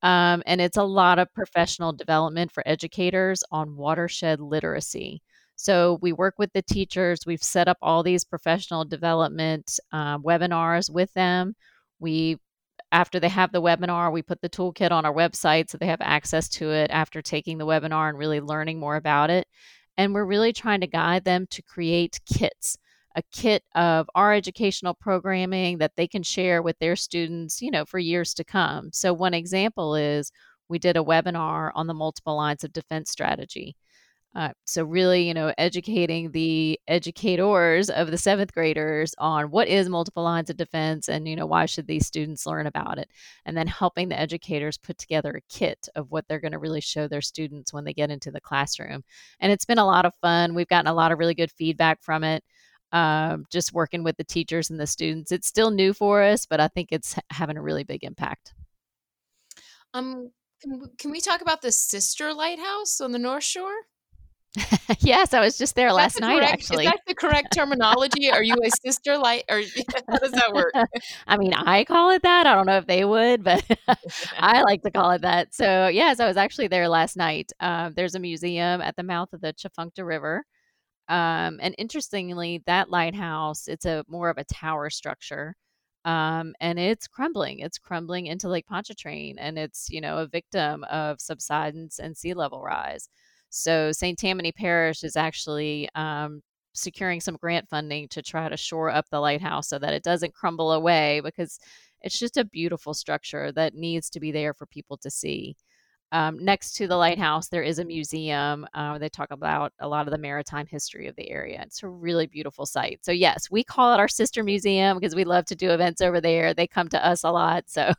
Um, 0.03 0.43
and 0.47 0.61
it's 0.61 0.79
a 0.79 0.85
lot 0.85 1.19
of 1.19 1.33
professional 1.35 1.93
development 1.93 2.53
for 2.53 2.63
educators 2.67 3.45
on 3.53 3.77
watershed 3.77 4.41
literacy. 4.41 5.23
So, 5.57 5.99
we 6.03 6.13
work 6.15 6.37
with 6.39 6.53
the 6.55 6.63
teachers. 6.63 7.27
We've 7.27 7.43
set 7.43 7.69
up 7.69 7.79
all 7.83 8.03
these 8.03 8.25
professional 8.25 8.87
development 8.87 9.79
uh, 9.93 10.19
webinars 10.19 10.91
with 10.91 11.13
them. 11.15 11.55
We 11.99 12.39
after 12.93 13.19
they 13.19 13.29
have 13.29 13.53
the 13.53 13.63
webinar, 13.63 14.13
we 14.13 14.23
put 14.23 14.41
the 14.41 14.49
toolkit 14.49 14.93
on 14.93 15.05
our 15.05 15.13
website 15.13 15.69
so 15.69 15.79
they 15.79 15.87
have 15.87 16.01
access 16.01 16.49
to 16.49 16.71
it 16.71 16.91
after 16.91 17.21
taking 17.21 17.59
the 17.59 17.67
webinar 17.67 18.09
and 18.09 18.19
really 18.19 18.41
learning 18.41 18.79
more 18.79 18.97
about 18.97 19.31
it. 19.31 19.47
And 19.97 20.15
we're 20.15 20.25
really 20.25 20.53
trying 20.53 20.81
to 20.81 20.87
guide 20.87 21.25
them 21.25 21.47
to 21.51 21.63
create 21.63 22.21
kits, 22.27 22.77
a 23.17 23.23
kit 23.33 23.63
of 23.75 24.09
our 24.15 24.33
educational 24.35 24.95
programming 24.95 25.79
that 25.79 25.93
they 25.97 26.07
can 26.07 26.23
share 26.23 26.63
with 26.63 26.79
their 26.79 26.97
students, 26.97 27.61
you 27.63 27.71
know, 27.71 27.85
for 27.85 27.99
years 27.99 28.35
to 28.35 28.45
come. 28.45 28.91
So, 28.93 29.13
one 29.13 29.35
example 29.35 29.95
is 29.97 30.31
we 30.69 30.79
did 30.79 30.97
a 30.97 31.03
webinar 31.03 31.71
on 31.75 31.87
the 31.87 31.95
multiple 31.95 32.37
lines 32.37 32.65
of 32.65 32.73
defense 32.73 33.11
strategy. 33.11 33.77
Uh, 34.37 34.51
so 34.67 34.85
really, 34.85 35.27
you 35.27 35.33
know, 35.33 35.51
educating 35.57 36.31
the 36.31 36.79
educators 36.87 37.89
of 37.89 38.11
the 38.11 38.19
seventh 38.19 38.53
graders 38.53 39.15
on 39.17 39.51
what 39.51 39.67
is 39.67 39.89
multiple 39.89 40.23
lines 40.23 40.51
of 40.51 40.59
defense 40.59 41.09
and, 41.09 41.27
you 41.27 41.35
know, 41.35 41.47
why 41.47 41.65
should 41.65 41.87
these 41.87 42.07
students 42.07 42.45
learn 42.45 42.67
about 42.67 42.99
it? 42.99 43.09
And 43.47 43.57
then 43.57 43.67
helping 43.67 44.11
the 44.11 44.21
educators 44.21 44.77
put 44.77 44.99
together 44.99 45.31
a 45.31 45.53
kit 45.53 45.89
of 45.95 46.11
what 46.11 46.29
they're 46.29 46.39
going 46.39 46.53
to 46.53 46.59
really 46.59 46.83
show 46.83 47.09
their 47.09 47.23
students 47.23 47.73
when 47.73 47.85
they 47.85 47.95
get 47.95 48.11
into 48.11 48.31
the 48.31 48.43
classroom. 48.43 49.05
And 49.41 49.51
it's 49.51 49.65
been 49.65 49.79
a 49.79 49.87
lot 49.87 50.05
of 50.05 50.15
fun. 50.17 50.55
We've 50.55 50.69
gotten 50.69 50.91
a 50.91 50.95
lot 50.95 51.13
of 51.13 51.19
really 51.19 51.35
good 51.35 51.51
feedback 51.51 52.03
from 52.03 52.23
it. 52.23 52.45
Um, 52.93 53.47
just 53.51 53.73
working 53.73 54.05
with 54.05 54.19
the 54.19 54.25
teachers 54.25 54.69
and 54.69 54.79
the 54.79 54.87
students. 54.87 55.33
It's 55.33 55.49
still 55.49 55.71
new 55.71 55.95
for 55.95 56.23
us, 56.23 56.45
but 56.45 56.61
I 56.61 56.69
think 56.69 56.89
it's 56.93 57.17
having 57.31 57.57
a 57.57 57.63
really 57.63 57.85
big 57.85 58.05
impact. 58.05 58.53
Um, 59.95 60.31
can, 60.61 60.83
can 60.99 61.11
we 61.11 61.23
talk 61.23 61.41
about 61.41 61.63
the 61.63 61.73
sister 61.73 62.35
lighthouse 62.35 63.01
on 63.01 63.13
the 63.13 63.19
North 63.19 63.45
Shore? 63.45 63.87
yes, 65.01 65.35
I 65.35 65.41
was 65.41 65.59
just 65.59 65.75
there 65.75 65.93
last 65.93 66.21
night. 66.21 66.39
Correct, 66.39 66.53
actually, 66.53 66.85
is 66.85 66.91
that 66.91 67.01
the 67.07 67.15
correct 67.15 67.53
terminology? 67.53 68.31
Are 68.31 68.43
you 68.43 68.55
a 68.65 68.71
sister 68.83 69.19
light, 69.19 69.45
or 69.49 69.61
how 70.09 70.19
does 70.19 70.33
that 70.33 70.53
work? 70.53 70.73
I 71.27 71.37
mean, 71.37 71.53
I 71.53 71.85
call 71.85 72.11
it 72.11 72.23
that. 72.23 72.47
I 72.47 72.55
don't 72.55 72.67
know 72.67 72.79
if 72.79 72.87
they 72.87 73.05
would, 73.05 73.45
but 73.45 73.65
I 74.39 74.63
like 74.63 74.83
to 74.83 74.91
call 74.91 75.11
it 75.13 75.23
that. 75.23 75.55
So, 75.55 75.89
yes, 75.89 76.21
I 76.21 76.27
was 76.27 76.37
actually 76.37 76.69
there 76.69 76.89
last 76.89 77.17
night. 77.17 77.53
Um, 77.61 77.93
there's 77.95 78.15
a 78.15 78.21
museum 78.21 78.81
at 78.81 78.97
the 78.97 79.03
mouth 79.03 79.33
of 79.33 79.41
the 79.41 79.53
Tchefuncte 79.53 80.05
River, 80.05 80.45
um, 81.09 81.59
and 81.61 81.75
interestingly, 81.79 82.63
that 82.67 82.91
lighthouse 82.91 83.69
it's 83.69 83.85
a 83.85 84.05
more 84.09 84.31
of 84.31 84.39
a 84.39 84.45
tower 84.45 84.91
structure. 84.91 85.55
Um, 86.05 86.55
and 86.61 86.79
it's 86.79 87.09
crumbling. 87.09 87.59
It's 87.59 87.79
crumbling 87.79 88.27
into 88.27 88.49
Lake 88.49 88.69
Pontchartrain, 88.69 89.39
and 89.39 89.59
it's 89.59 89.89
you 89.91 90.01
know 90.01 90.19
a 90.19 90.27
victim 90.27 90.85
of 90.85 91.21
subsidence 91.21 91.99
and 91.99 92.17
sea 92.17 92.33
level 92.33 92.63
rise. 92.63 93.09
So 93.51 93.93
St. 93.93 94.19
Tammany 94.19 94.53
Parish 94.53 95.05
is 95.05 95.17
actually 95.17 95.89
um, 95.95 96.43
securing 96.75 97.21
some 97.21 97.37
grant 97.37 97.69
funding 97.69 98.09
to 98.09 98.23
try 98.23 98.49
to 98.49 98.57
shore 98.57 98.91
up 98.91 99.07
the 99.11 99.21
lighthouse 99.21 99.69
so 99.69 99.79
that 99.79 99.95
it 99.95 100.03
doesn't 100.03 100.35
crumble 100.35 100.73
away 100.73 101.21
because 101.25 101.59
it's 102.03 102.19
just 102.19 102.37
a 102.37 102.45
beautiful 102.45 102.95
structure 102.95 103.51
that 103.53 103.75
needs 103.75 104.11
to 104.11 104.21
be 104.21 104.31
there 104.31 104.55
for 104.55 104.67
people 104.67 104.97
to 104.99 105.11
see. 105.11 105.57
Um, 106.13 106.43
next 106.43 106.75
to 106.75 106.87
the 106.87 106.97
lighthouse, 106.97 107.49
there 107.49 107.65
is 107.65 107.81
a 107.81 107.85
museum. 107.85 108.65
Uh, 108.75 108.97
they 108.97 109.09
talk 109.09 109.33
about 109.33 109.73
a 109.81 109.89
lot 109.89 110.07
of 110.07 110.13
the 110.13 110.19
maritime 110.19 110.67
history 110.67 111.09
of 111.09 111.17
the 111.17 111.29
area. 111.29 111.61
It's 111.63 111.83
a 111.83 111.89
really 111.89 112.27
beautiful 112.27 112.65
site. 112.65 113.05
So, 113.05 113.11
yes, 113.11 113.51
we 113.51 113.65
call 113.65 113.93
it 113.93 113.99
our 113.99 114.07
sister 114.07 114.45
museum 114.45 114.99
because 114.99 115.17
we 115.17 115.25
love 115.25 115.47
to 115.47 115.57
do 115.57 115.73
events 115.73 116.01
over 116.01 116.21
there. 116.21 116.55
They 116.55 116.69
come 116.69 116.89
to 116.91 117.05
us 117.05 117.25
a 117.25 117.33
lot. 117.33 117.65
So, 117.67 117.93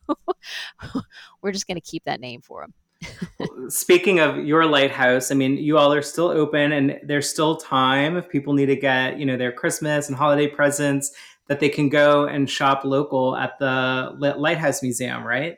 we're 1.41 1.51
just 1.51 1.67
going 1.67 1.75
to 1.75 1.81
keep 1.81 2.05
that 2.05 2.21
name 2.21 2.41
for 2.41 2.61
them. 2.61 2.73
Speaking 3.69 4.19
of 4.19 4.37
your 4.37 4.65
lighthouse, 4.65 5.31
I 5.31 5.35
mean, 5.35 5.57
you 5.57 5.77
all 5.77 5.93
are 5.93 6.01
still 6.01 6.29
open 6.29 6.71
and 6.71 6.99
there's 7.03 7.29
still 7.29 7.57
time 7.57 8.17
if 8.17 8.29
people 8.29 8.53
need 8.53 8.67
to 8.67 8.75
get, 8.75 9.19
you 9.19 9.25
know, 9.25 9.37
their 9.37 9.51
Christmas 9.51 10.07
and 10.07 10.17
holiday 10.17 10.47
presents 10.47 11.11
that 11.47 11.59
they 11.59 11.69
can 11.69 11.89
go 11.89 12.25
and 12.25 12.49
shop 12.49 12.83
local 12.83 13.35
at 13.35 13.57
the 13.59 14.15
Lighthouse 14.17 14.81
Museum, 14.81 15.23
right? 15.23 15.57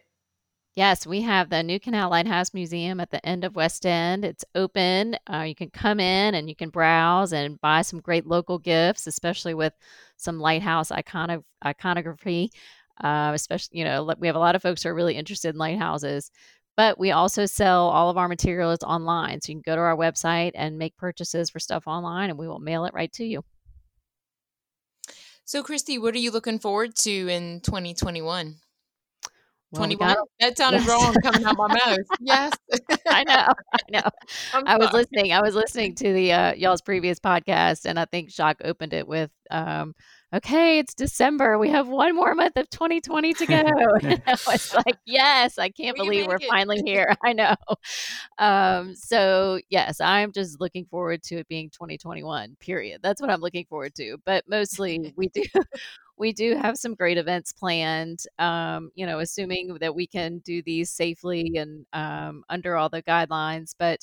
Yes, 0.75 1.06
we 1.06 1.21
have 1.21 1.49
the 1.49 1.63
New 1.63 1.80
Canal 1.80 2.10
Lighthouse 2.10 2.54
Museum 2.54 2.99
at 2.99 3.10
the 3.10 3.25
end 3.25 3.43
of 3.43 3.56
West 3.56 3.86
End. 3.86 4.23
It's 4.23 4.45
open. 4.56 5.17
Uh, 5.28 5.41
you 5.41 5.56
can 5.56 5.69
come 5.71 5.99
in 5.99 6.36
and 6.36 6.47
you 6.47 6.56
can 6.56 6.69
browse 6.69 7.34
and 7.34 7.60
buy 7.60 7.82
some 7.82 7.99
great 7.99 8.25
local 8.25 8.60
gifts, 8.60 9.08
especially 9.08 9.54
with 9.54 9.73
some 10.15 10.39
lighthouse 10.39 10.91
iconography. 10.91 12.52
Uh, 13.04 13.32
especially, 13.34 13.80
you 13.80 13.84
know, 13.84 14.13
we 14.19 14.28
have 14.28 14.36
a 14.36 14.39
lot 14.39 14.56
of 14.56 14.62
folks 14.62 14.84
who 14.84 14.89
are 14.89 14.95
really 14.95 15.15
interested 15.15 15.49
in 15.49 15.58
lighthouses. 15.58 16.32
But 16.79 16.97
we 16.97 17.11
also 17.11 17.45
sell 17.45 17.89
all 17.89 18.09
of 18.09 18.15
our 18.15 18.29
materials 18.29 18.83
online. 18.83 19.41
So 19.41 19.51
you 19.51 19.55
can 19.55 19.63
go 19.65 19.75
to 19.75 19.81
our 19.81 19.97
website 19.97 20.51
and 20.55 20.77
make 20.77 20.95
purchases 20.95 21.49
for 21.49 21.59
stuff 21.59 21.87
online, 21.87 22.29
and 22.29 22.39
we 22.39 22.47
will 22.47 22.59
mail 22.59 22.85
it 22.85 22.93
right 22.93 23.11
to 23.15 23.25
you. 23.25 23.43
So, 25.43 25.61
Christy, 25.61 25.97
what 25.97 26.15
are 26.15 26.19
you 26.19 26.31
looking 26.31 26.57
forward 26.57 26.95
to 26.99 27.11
in 27.11 27.59
2021? 27.65 28.55
Well, 29.71 29.77
21. 29.77 30.15
that 30.39 30.57
sounded 30.57 30.83
yes. 30.83 30.87
wrong 30.87 31.13
coming 31.21 31.43
out 31.43 31.57
my 31.57 31.67
mouth. 31.85 31.97
Yes. 32.21 32.53
I 33.09 33.25
know. 33.25 33.47
I 33.73 33.79
know. 33.91 34.09
I'm 34.53 34.65
i 34.65 34.77
was 34.77 34.93
listening. 34.93 35.33
I 35.33 35.41
was 35.41 35.55
listening 35.55 35.95
to 35.95 36.13
the 36.13 36.31
uh, 36.31 36.53
y'all's 36.53 36.81
previous 36.81 37.19
podcast, 37.19 37.83
and 37.83 37.99
I 37.99 38.05
think 38.05 38.31
Jacques 38.31 38.61
opened 38.63 38.93
it 38.93 39.05
with 39.05 39.31
um, 39.51 39.95
okay, 40.33 40.79
it's 40.79 40.93
December. 40.93 41.57
We 41.57 41.69
have 41.69 41.87
one 41.87 42.15
more 42.15 42.35
month 42.35 42.57
of 42.57 42.69
2020 42.69 43.33
to 43.33 43.45
go. 43.45 43.55
I 44.03 44.37
was 44.47 44.73
like, 44.85 44.97
yes, 45.05 45.57
I 45.57 45.69
can't 45.69 45.97
we 45.97 46.05
believe 46.05 46.27
we're 46.27 46.35
it. 46.35 46.45
finally 46.49 46.81
here. 46.85 47.13
I 47.23 47.33
know. 47.33 47.55
Um, 48.37 48.95
so, 48.95 49.59
yes, 49.69 49.99
I'm 50.01 50.31
just 50.31 50.59
looking 50.59 50.85
forward 50.85 51.23
to 51.23 51.37
it 51.37 51.47
being 51.47 51.69
2021, 51.69 52.57
period. 52.59 53.01
That's 53.01 53.21
what 53.21 53.29
I'm 53.29 53.41
looking 53.41 53.65
forward 53.65 53.95
to. 53.95 54.17
But 54.25 54.43
mostly 54.47 55.13
we 55.15 55.29
do. 55.29 55.43
we 56.17 56.33
do 56.33 56.55
have 56.57 56.77
some 56.77 56.95
great 56.95 57.17
events 57.17 57.53
planned, 57.53 58.23
um, 58.39 58.91
you 58.93 59.05
know, 59.05 59.19
assuming 59.19 59.77
that 59.79 59.95
we 59.95 60.05
can 60.05 60.39
do 60.39 60.61
these 60.61 60.89
safely 60.89 61.53
and 61.55 61.85
um, 61.93 62.43
under 62.49 62.75
all 62.75 62.89
the 62.89 63.01
guidelines. 63.03 63.73
But 63.79 63.99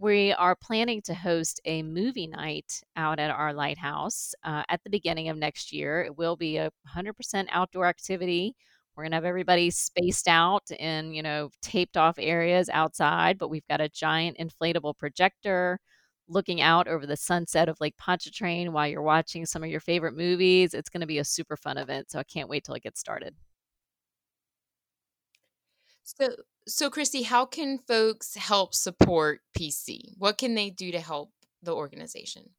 we 0.00 0.32
are 0.32 0.56
planning 0.56 1.02
to 1.02 1.12
host 1.14 1.60
a 1.66 1.82
movie 1.82 2.26
night 2.26 2.82
out 2.96 3.18
at 3.18 3.30
our 3.30 3.52
lighthouse 3.52 4.34
uh, 4.44 4.62
at 4.70 4.82
the 4.82 4.88
beginning 4.88 5.28
of 5.28 5.36
next 5.36 5.72
year. 5.74 6.02
It 6.02 6.16
will 6.16 6.36
be 6.36 6.56
a 6.56 6.70
100% 6.96 7.48
outdoor 7.52 7.84
activity. 7.84 8.56
We're 8.96 9.04
going 9.04 9.10
to 9.10 9.16
have 9.18 9.26
everybody 9.26 9.70
spaced 9.70 10.26
out 10.26 10.70
in, 10.70 11.12
you 11.12 11.22
know, 11.22 11.50
taped 11.60 11.98
off 11.98 12.14
areas 12.18 12.70
outside, 12.70 13.36
but 13.36 13.50
we've 13.50 13.66
got 13.68 13.82
a 13.82 13.90
giant 13.90 14.38
inflatable 14.38 14.96
projector 14.96 15.78
looking 16.28 16.62
out 16.62 16.88
over 16.88 17.06
the 17.06 17.16
sunset 17.16 17.68
of 17.68 17.78
Lake 17.78 17.96
Pontchartrain 17.98 18.72
while 18.72 18.88
you're 18.88 19.02
watching 19.02 19.44
some 19.44 19.62
of 19.62 19.68
your 19.68 19.80
favorite 19.80 20.16
movies. 20.16 20.72
It's 20.72 20.88
going 20.88 21.02
to 21.02 21.06
be 21.06 21.18
a 21.18 21.24
super 21.24 21.58
fun 21.58 21.76
event. 21.76 22.10
So 22.10 22.18
I 22.18 22.24
can't 22.24 22.48
wait 22.48 22.64
till 22.64 22.74
it 22.74 22.82
gets 22.82 23.00
started. 23.00 23.34
So, 26.18 26.30
so 26.66 26.90
Christy, 26.90 27.22
how 27.22 27.44
can 27.44 27.78
folks 27.78 28.34
help 28.34 28.74
support 28.74 29.40
PC? 29.56 30.16
What 30.18 30.38
can 30.38 30.54
they 30.54 30.70
do 30.70 30.90
to 30.92 31.00
help 31.00 31.30
the 31.62 31.74
organization? 31.74 32.50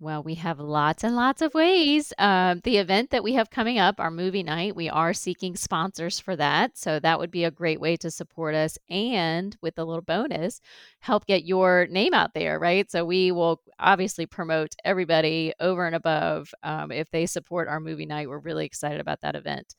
Well, 0.00 0.22
we 0.22 0.36
have 0.36 0.60
lots 0.60 1.02
and 1.02 1.16
lots 1.16 1.42
of 1.42 1.54
ways. 1.54 2.12
Uh, 2.18 2.54
the 2.62 2.76
event 2.76 3.10
that 3.10 3.24
we 3.24 3.32
have 3.34 3.50
coming 3.50 3.80
up, 3.80 3.98
our 3.98 4.12
movie 4.12 4.44
night, 4.44 4.76
we 4.76 4.88
are 4.88 5.12
seeking 5.12 5.56
sponsors 5.56 6.20
for 6.20 6.36
that. 6.36 6.78
So 6.78 7.00
that 7.00 7.18
would 7.18 7.32
be 7.32 7.42
a 7.42 7.50
great 7.50 7.80
way 7.80 7.96
to 7.96 8.10
support 8.10 8.54
us. 8.54 8.78
And 8.88 9.56
with 9.60 9.76
a 9.76 9.84
little 9.84 10.02
bonus, 10.02 10.60
help 11.00 11.26
get 11.26 11.44
your 11.44 11.88
name 11.90 12.14
out 12.14 12.32
there, 12.32 12.60
right? 12.60 12.88
So 12.88 13.04
we 13.04 13.32
will 13.32 13.60
obviously 13.80 14.24
promote 14.24 14.76
everybody 14.84 15.52
over 15.58 15.84
and 15.84 15.96
above 15.96 16.54
um, 16.62 16.92
if 16.92 17.10
they 17.10 17.26
support 17.26 17.66
our 17.66 17.80
movie 17.80 18.06
night. 18.06 18.28
We're 18.28 18.38
really 18.38 18.66
excited 18.66 19.00
about 19.00 19.22
that 19.22 19.34
event 19.34 19.74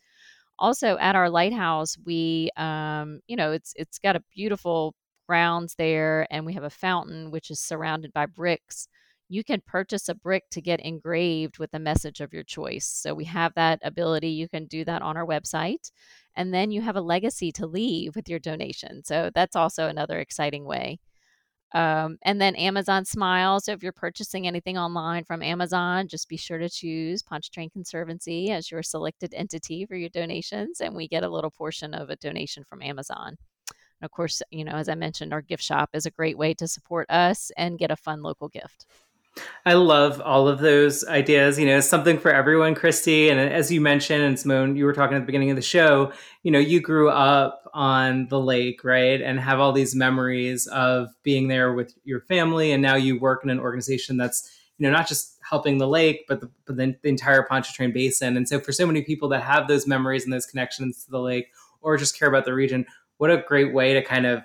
also 0.60 0.98
at 0.98 1.16
our 1.16 1.30
lighthouse 1.30 1.98
we 2.06 2.50
um, 2.58 3.22
you 3.28 3.36
know 3.36 3.52
it's 3.52 3.74
it's 3.76 4.00
got 4.00 4.16
a 4.16 4.24
beautiful 4.36 4.94
grounds 5.30 5.76
there 5.76 6.26
and 6.32 6.44
we 6.44 6.54
have 6.54 6.64
a 6.64 6.72
fountain 6.72 7.30
which 7.30 7.52
is 7.52 7.60
surrounded 7.60 8.12
by 8.14 8.26
bricks. 8.26 8.88
You 9.28 9.44
can 9.44 9.62
purchase 9.62 10.10
a 10.10 10.16
brick 10.16 10.46
to 10.50 10.60
get 10.60 10.80
engraved 10.80 11.60
with 11.60 11.70
the 11.70 11.78
message 11.78 12.20
of 12.20 12.34
your 12.34 12.42
choice. 12.42 12.88
So 12.88 13.14
we 13.14 13.26
have 13.26 13.54
that 13.54 13.80
ability. 13.84 14.30
You 14.30 14.50
can 14.50 14.66
do 14.66 14.84
that 14.86 15.04
on 15.04 15.18
our 15.18 15.26
website. 15.28 15.92
And 16.36 16.52
then 16.52 16.72
you 16.72 16.82
have 16.82 16.96
a 16.96 17.02
legacy 17.02 17.52
to 17.54 17.68
leave 17.68 18.16
with 18.16 18.28
your 18.28 18.40
donation. 18.40 19.04
So 19.04 19.30
that's 19.36 19.56
also 19.56 19.88
another 19.88 20.18
exciting 20.18 20.66
way 20.66 20.98
Um, 21.74 22.18
and 22.24 22.42
then 22.42 22.56
Amazon 22.56 23.06
Smile. 23.06 23.60
So 23.60 23.72
if 23.72 23.84
you're 23.84 23.92
purchasing 23.92 24.48
anything 24.48 24.78
online 24.78 25.24
from 25.24 25.44
Amazon, 25.44 26.08
just 26.08 26.28
be 26.28 26.38
sure 26.38 26.58
to 26.58 26.70
choose 26.70 27.22
Pontchartrain 27.22 27.70
Conservancy 27.70 28.52
as 28.52 28.72
your 28.72 28.82
selected 28.82 29.34
entity 29.36 29.86
for 29.86 29.96
your 29.96 30.10
donations, 30.10 30.82
and 30.82 30.96
we 30.96 31.08
get 31.08 31.24
a 31.24 31.30
little 31.30 31.52
portion 31.52 31.94
of 31.94 32.10
a 32.10 32.16
donation 32.16 32.64
from 32.64 32.82
Amazon. 32.82 33.38
And 34.02 34.06
of 34.06 34.12
course, 34.12 34.42
you 34.50 34.64
know, 34.64 34.74
as 34.74 34.90
I 34.90 34.96
mentioned, 34.96 35.34
our 35.34 35.42
gift 35.42 35.64
shop 35.64 35.90
is 35.94 36.06
a 36.06 36.12
great 36.12 36.38
way 36.38 36.54
to 36.56 36.68
support 36.68 37.10
us 37.10 37.52
and 37.58 37.78
get 37.78 37.92
a 37.92 37.96
fun 37.96 38.22
local 38.24 38.48
gift. 38.48 38.86
I 39.66 39.74
love 39.74 40.22
all 40.22 40.48
of 40.48 40.60
those 40.60 41.06
ideas. 41.06 41.60
You 41.60 41.66
know, 41.66 41.80
something 41.80 42.18
for 42.18 42.32
everyone, 42.32 42.76
Christy. 42.76 43.30
And 43.30 43.40
uh, 43.40 43.44
as 43.44 43.72
you 43.72 43.82
mentioned, 43.82 44.24
and 44.24 44.40
Simone, 44.40 44.76
you 44.76 44.86
were 44.86 44.94
talking 44.94 45.16
at 45.16 45.20
the 45.20 45.26
beginning 45.26 45.50
of 45.50 45.56
the 45.56 45.62
show, 45.62 46.12
you 46.44 46.52
know, 46.52 46.60
you 46.60 46.82
grew 46.82 47.10
up 47.10 47.70
on 47.74 48.28
the 48.30 48.40
lake, 48.40 48.84
right? 48.84 49.22
And 49.22 49.40
have 49.40 49.60
all 49.60 49.72
these 49.72 49.96
memories 49.96 50.68
of 50.68 51.10
being 51.24 51.48
there 51.48 51.74
with 51.74 51.94
your 52.04 52.22
family. 52.22 52.72
And 52.72 52.82
now 52.82 52.96
you 52.96 53.20
work 53.20 53.44
in 53.44 53.50
an 53.50 53.60
organization 53.60 54.18
that's, 54.18 54.50
you 54.78 54.88
know, 54.88 54.92
not 54.92 55.08
just 55.08 55.38
helping 55.48 55.78
the 55.78 55.88
lake, 55.88 56.26
but 56.28 56.42
the, 56.42 56.50
but 56.66 56.78
the, 56.78 56.96
the 57.02 57.10
entire 57.10 57.44
Pontchartrain 57.44 57.92
Basin. 57.94 58.38
And 58.38 58.48
so 58.48 58.60
for 58.60 58.72
so 58.72 58.86
many 58.86 59.04
people 59.04 59.30
that 59.30 59.44
have 59.44 59.68
those 59.68 59.88
memories 59.88 60.24
and 60.24 60.34
those 60.34 60.46
connections 60.46 61.04
to 61.06 61.12
the 61.12 61.20
lake 61.20 61.48
or 61.82 61.98
just 61.98 62.18
care 62.18 62.28
about 62.30 62.46
the 62.46 62.54
region, 62.54 62.86
what 63.18 63.30
a 63.30 63.44
great 63.48 63.74
way 63.74 63.94
to 63.94 64.02
kind 64.02 64.26
of 64.26 64.44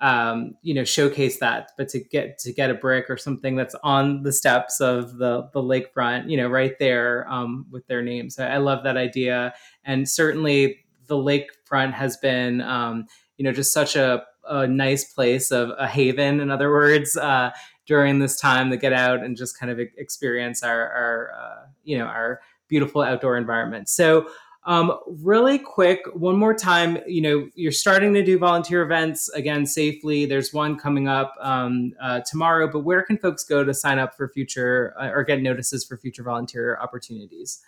um, 0.00 0.54
you 0.62 0.74
know 0.74 0.84
showcase 0.84 1.38
that 1.40 1.70
but 1.78 1.88
to 1.88 2.00
get 2.00 2.38
to 2.38 2.52
get 2.52 2.70
a 2.70 2.74
brick 2.74 3.08
or 3.08 3.16
something 3.16 3.56
that's 3.56 3.74
on 3.82 4.22
the 4.22 4.32
steps 4.32 4.80
of 4.80 5.16
the 5.16 5.48
the 5.52 5.62
lakefront 5.62 6.28
you 6.30 6.36
know 6.36 6.48
right 6.48 6.78
there 6.78 7.26
um, 7.30 7.66
with 7.70 7.86
their 7.86 8.02
names. 8.02 8.36
So 8.36 8.44
i 8.44 8.58
love 8.58 8.84
that 8.84 8.96
idea. 8.96 9.54
And 9.84 10.08
certainly 10.08 10.84
the 11.06 11.16
lakefront 11.16 11.92
has 11.92 12.16
been 12.18 12.60
um, 12.60 13.06
you 13.38 13.44
know 13.44 13.52
just 13.52 13.72
such 13.72 13.96
a, 13.96 14.24
a 14.48 14.66
nice 14.66 15.12
place 15.12 15.50
of 15.50 15.70
a 15.78 15.86
haven 15.86 16.40
in 16.40 16.50
other 16.50 16.70
words 16.70 17.16
uh, 17.16 17.50
during 17.86 18.18
this 18.18 18.38
time 18.38 18.70
to 18.70 18.76
get 18.76 18.92
out 18.92 19.22
and 19.22 19.36
just 19.36 19.58
kind 19.58 19.70
of 19.72 19.78
experience 19.78 20.62
our, 20.62 20.90
our 20.90 21.32
uh, 21.32 21.66
you 21.84 21.96
know 21.96 22.06
our 22.06 22.40
beautiful 22.68 23.02
outdoor 23.02 23.36
environment. 23.36 23.88
So 23.88 24.28
um, 24.66 24.98
really 25.06 25.58
quick, 25.60 26.00
one 26.12 26.36
more 26.36 26.52
time, 26.52 26.98
you 27.06 27.20
know, 27.20 27.48
you're 27.54 27.70
starting 27.70 28.12
to 28.14 28.24
do 28.24 28.36
volunteer 28.36 28.82
events 28.82 29.28
again 29.28 29.64
safely. 29.64 30.26
There's 30.26 30.52
one 30.52 30.76
coming 30.76 31.06
up 31.06 31.36
um, 31.40 31.92
uh, 32.00 32.22
tomorrow, 32.28 32.68
but 32.70 32.80
where 32.80 33.04
can 33.04 33.16
folks 33.16 33.44
go 33.44 33.62
to 33.62 33.72
sign 33.72 34.00
up 34.00 34.16
for 34.16 34.28
future 34.28 34.92
uh, 35.00 35.10
or 35.10 35.22
get 35.22 35.40
notices 35.40 35.84
for 35.84 35.96
future 35.96 36.24
volunteer 36.24 36.76
opportunities? 36.82 37.60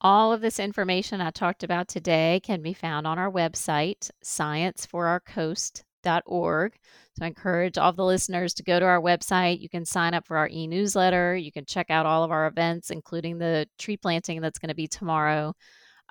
All 0.00 0.32
of 0.32 0.40
this 0.40 0.58
information 0.58 1.20
I 1.20 1.30
talked 1.30 1.62
about 1.62 1.86
today 1.86 2.40
can 2.42 2.62
be 2.62 2.72
found 2.72 3.06
on 3.06 3.18
our 3.18 3.30
website, 3.30 4.10
scienceforourcoast.org. 4.24 6.78
So 7.18 7.24
I 7.24 7.28
encourage 7.28 7.76
all 7.76 7.92
the 7.92 8.04
listeners 8.04 8.54
to 8.54 8.62
go 8.62 8.80
to 8.80 8.86
our 8.86 9.02
website. 9.02 9.60
You 9.60 9.68
can 9.68 9.84
sign 9.84 10.14
up 10.14 10.26
for 10.26 10.38
our 10.38 10.48
e 10.48 10.66
newsletter. 10.66 11.36
You 11.36 11.52
can 11.52 11.66
check 11.66 11.90
out 11.90 12.06
all 12.06 12.24
of 12.24 12.30
our 12.30 12.46
events, 12.46 12.90
including 12.90 13.36
the 13.36 13.68
tree 13.78 13.98
planting 13.98 14.40
that's 14.40 14.58
going 14.58 14.70
to 14.70 14.74
be 14.74 14.88
tomorrow. 14.88 15.54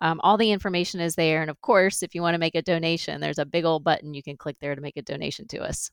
Um, 0.01 0.19
all 0.23 0.38
the 0.38 0.51
information 0.51 0.99
is 0.99 1.15
there. 1.15 1.41
And 1.41 1.49
of 1.49 1.62
course, 1.62 2.03
if 2.03 2.13
you 2.13 2.21
want 2.21 2.34
to 2.34 2.39
make 2.39 2.55
a 2.55 2.62
donation, 2.62 3.21
there's 3.21 3.39
a 3.39 3.45
big 3.45 3.65
old 3.65 3.84
button 3.84 4.13
you 4.13 4.23
can 4.23 4.38
click 4.38 4.58
there 4.60 4.75
to 4.75 4.81
make 4.81 4.97
a 4.97 5.01
donation 5.01 5.47
to 5.49 5.60
us. 5.60 5.89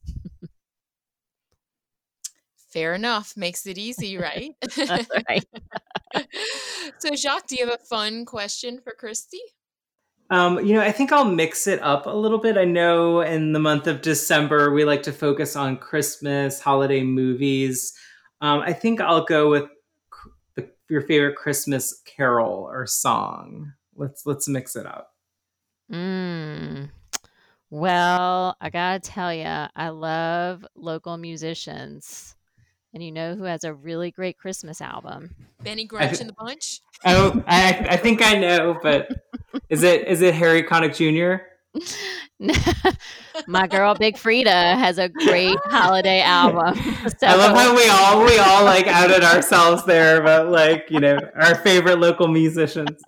Fair 2.72 2.94
enough. 2.94 3.36
Makes 3.36 3.66
it 3.66 3.78
easy, 3.78 4.16
right? 4.18 4.54
right. 5.28 5.44
so, 6.98 7.14
Jacques, 7.14 7.46
do 7.46 7.56
you 7.56 7.66
have 7.66 7.74
a 7.74 7.84
fun 7.84 8.24
question 8.24 8.80
for 8.82 8.92
Christy? 8.92 9.40
Um, 10.30 10.64
you 10.64 10.72
know, 10.72 10.80
I 10.80 10.92
think 10.92 11.12
I'll 11.12 11.26
mix 11.26 11.66
it 11.66 11.82
up 11.82 12.06
a 12.06 12.10
little 12.10 12.38
bit. 12.38 12.56
I 12.56 12.64
know 12.64 13.20
in 13.20 13.52
the 13.52 13.58
month 13.58 13.86
of 13.86 14.00
December, 14.00 14.72
we 14.72 14.84
like 14.86 15.02
to 15.02 15.12
focus 15.12 15.56
on 15.56 15.76
Christmas, 15.76 16.58
holiday 16.58 17.02
movies. 17.02 17.92
Um, 18.40 18.60
I 18.60 18.72
think 18.72 19.00
I'll 19.00 19.26
go 19.26 19.50
with 19.50 19.64
the, 20.56 20.70
your 20.88 21.02
favorite 21.02 21.36
Christmas 21.36 22.00
carol 22.06 22.66
or 22.70 22.86
song. 22.86 23.72
Let's 23.96 24.26
let's 24.26 24.48
mix 24.48 24.76
it 24.76 24.86
up. 24.86 25.12
Mm. 25.90 26.90
Well, 27.70 28.56
I 28.60 28.70
gotta 28.70 29.00
tell 29.00 29.32
you, 29.32 29.44
I 29.44 29.88
love 29.88 30.66
local 30.74 31.16
musicians. 31.16 32.36
And 32.94 33.02
you 33.02 33.10
know 33.10 33.34
who 33.34 33.44
has 33.44 33.64
a 33.64 33.72
really 33.72 34.10
great 34.10 34.36
Christmas 34.36 34.82
album? 34.82 35.34
Benny 35.62 35.86
Grunch 35.86 36.20
and 36.20 36.28
the 36.28 36.34
Bunch. 36.34 36.80
Oh, 37.06 37.42
I, 37.46 37.86
I 37.90 37.96
think 37.96 38.20
I 38.20 38.34
know, 38.34 38.78
but 38.82 39.10
is 39.70 39.82
it 39.82 40.06
is 40.06 40.20
it 40.20 40.34
Harry 40.34 40.62
Connick 40.62 40.94
Jr.? 40.94 41.42
My 43.46 43.66
girl 43.66 43.94
Big 43.94 44.16
Freedia 44.16 44.76
has 44.76 44.98
a 44.98 45.08
great 45.08 45.56
holiday 45.64 46.20
album. 46.20 46.74
So. 46.76 47.14
I 47.26 47.36
love 47.36 47.56
how 47.56 47.74
we 47.74 47.88
all 47.88 48.24
we 48.24 48.38
all 48.38 48.64
like 48.64 48.86
outed 48.86 49.24
ourselves 49.24 49.84
there 49.86 50.20
about 50.20 50.50
like 50.50 50.86
you 50.90 51.00
know 51.00 51.18
our 51.34 51.54
favorite 51.56 51.98
local 51.98 52.28
musicians. 52.28 53.00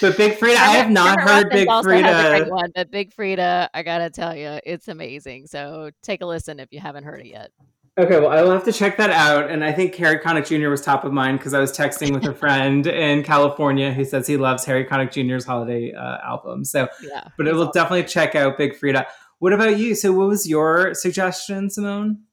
But 0.00 0.16
Big 0.16 0.38
Freedia, 0.38 0.56
I 0.56 0.72
have 0.76 0.90
not 0.90 1.20
heard 1.20 1.50
Big 1.50 1.68
Freedia. 1.68 2.48
One, 2.48 2.70
but 2.74 2.90
Big 2.90 3.12
Freedia, 3.14 3.68
I 3.74 3.82
gotta 3.82 4.10
tell 4.10 4.36
you, 4.36 4.60
it's 4.64 4.88
amazing. 4.88 5.48
So 5.48 5.90
take 6.02 6.20
a 6.20 6.26
listen 6.26 6.60
if 6.60 6.68
you 6.72 6.78
haven't 6.78 7.04
heard 7.04 7.20
it 7.20 7.26
yet. 7.26 7.50
Okay, 7.98 8.20
well, 8.20 8.28
I 8.28 8.42
will 8.42 8.50
have 8.50 8.64
to 8.64 8.72
check 8.72 8.98
that 8.98 9.10
out. 9.10 9.50
And 9.50 9.64
I 9.64 9.72
think 9.72 9.94
Harry 9.94 10.18
Connick 10.18 10.46
Jr. 10.46 10.68
was 10.68 10.82
top 10.82 11.04
of 11.04 11.14
mind 11.14 11.38
because 11.38 11.54
I 11.54 11.60
was 11.60 11.72
texting 11.72 12.12
with 12.12 12.26
a 12.26 12.34
friend 12.38 12.86
in 12.86 13.22
California 13.22 13.90
who 13.90 14.04
says 14.04 14.26
he 14.26 14.36
loves 14.36 14.66
Harry 14.66 14.84
Connick 14.84 15.12
Jr.'s 15.12 15.46
holiday 15.46 15.94
uh, 15.94 16.18
album. 16.22 16.64
So, 16.64 16.88
yeah, 17.02 17.28
but 17.38 17.48
it 17.48 17.54
will 17.54 17.62
awesome. 17.62 17.72
definitely 17.72 18.04
check 18.04 18.34
out 18.34 18.58
Big 18.58 18.78
Freedia. 18.78 19.06
What 19.38 19.54
about 19.54 19.78
you? 19.78 19.94
So, 19.94 20.12
what 20.12 20.28
was 20.28 20.46
your 20.46 20.92
suggestion, 20.92 21.70
Simone? 21.70 22.24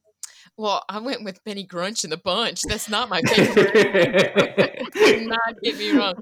Well, 0.58 0.84
I 0.88 1.00
went 1.00 1.24
with 1.24 1.44
Benny 1.46 1.66
Grunch 1.66 2.04
and 2.04 2.12
the 2.12 2.18
Bunch. 2.18 2.62
That's 2.64 2.90
not 2.90 3.10
my 3.10 3.22
favorite. 3.22 4.84
not 5.28 5.62
get 5.64 5.78
me 5.78 5.92
wrong. 5.92 6.14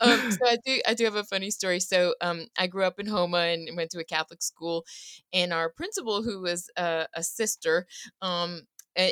Um, 0.00 0.32
so 0.32 0.38
I 0.44 0.56
do, 0.64 0.80
I 0.88 0.94
do 0.94 1.04
have 1.04 1.14
a 1.14 1.22
funny 1.22 1.50
story. 1.50 1.78
So 1.78 2.14
um, 2.20 2.46
I 2.58 2.66
grew 2.66 2.82
up 2.82 2.98
in 2.98 3.06
Houma 3.06 3.38
and 3.38 3.68
went 3.76 3.90
to 3.90 4.00
a 4.00 4.04
Catholic 4.04 4.42
school, 4.42 4.84
and 5.32 5.52
our 5.52 5.70
principal, 5.70 6.22
who 6.22 6.40
was 6.40 6.68
a, 6.76 7.06
a 7.14 7.22
sister, 7.22 7.86
um, 8.22 8.62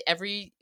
every 0.07 0.53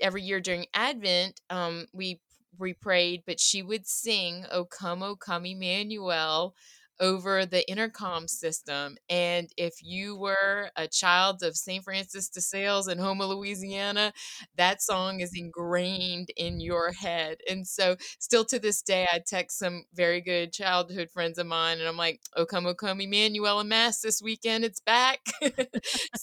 every 0.00 0.22
year 0.22 0.40
during 0.40 0.66
Advent, 0.74 1.40
um, 1.50 1.86
we 1.92 2.20
we 2.58 2.74
prayed, 2.74 3.22
but 3.26 3.40
she 3.40 3.62
would 3.62 3.86
sing 3.86 4.44
"O 4.50 4.64
Come, 4.64 5.02
O 5.02 5.16
Come, 5.16 5.46
Emmanuel." 5.46 6.54
Over 7.02 7.44
the 7.44 7.68
intercom 7.68 8.28
system. 8.28 8.96
And 9.10 9.48
if 9.56 9.82
you 9.82 10.16
were 10.16 10.70
a 10.76 10.86
child 10.86 11.42
of 11.42 11.56
St. 11.56 11.82
Francis 11.84 12.28
de 12.28 12.40
Sales 12.40 12.88
in 12.88 12.96
Houma, 12.98 13.26
Louisiana, 13.26 14.12
that 14.56 14.80
song 14.80 15.20
is 15.20 15.32
ingrained 15.34 16.30
in 16.36 16.60
your 16.60 16.92
head. 16.92 17.38
And 17.50 17.66
so, 17.66 17.96
still 18.20 18.44
to 18.46 18.58
this 18.58 18.82
day, 18.82 19.06
I 19.12 19.18
text 19.18 19.58
some 19.58 19.82
very 19.92 20.20
good 20.20 20.52
childhood 20.52 21.10
friends 21.10 21.38
of 21.38 21.46
mine, 21.46 21.80
and 21.80 21.88
I'm 21.88 21.96
like, 21.96 22.20
"Oh 22.36 22.46
come, 22.46 22.66
oh 22.66 22.74
come, 22.74 23.00
Emmanuel 23.00 23.60
and 23.60 23.68
Mass 23.68 24.00
this 24.00 24.22
weekend, 24.22 24.64
it's 24.64 24.80
back." 24.80 25.18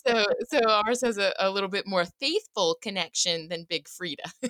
so, 0.08 0.26
so 0.48 0.60
ours 0.68 1.02
has 1.02 1.18
a, 1.18 1.34
a 1.40 1.52
little 1.52 1.70
bit 1.70 1.86
more 1.86 2.06
faithful 2.20 2.78
connection 2.82 3.50
than 3.50 3.66
Big 3.70 3.88
Freedia. 3.88 4.32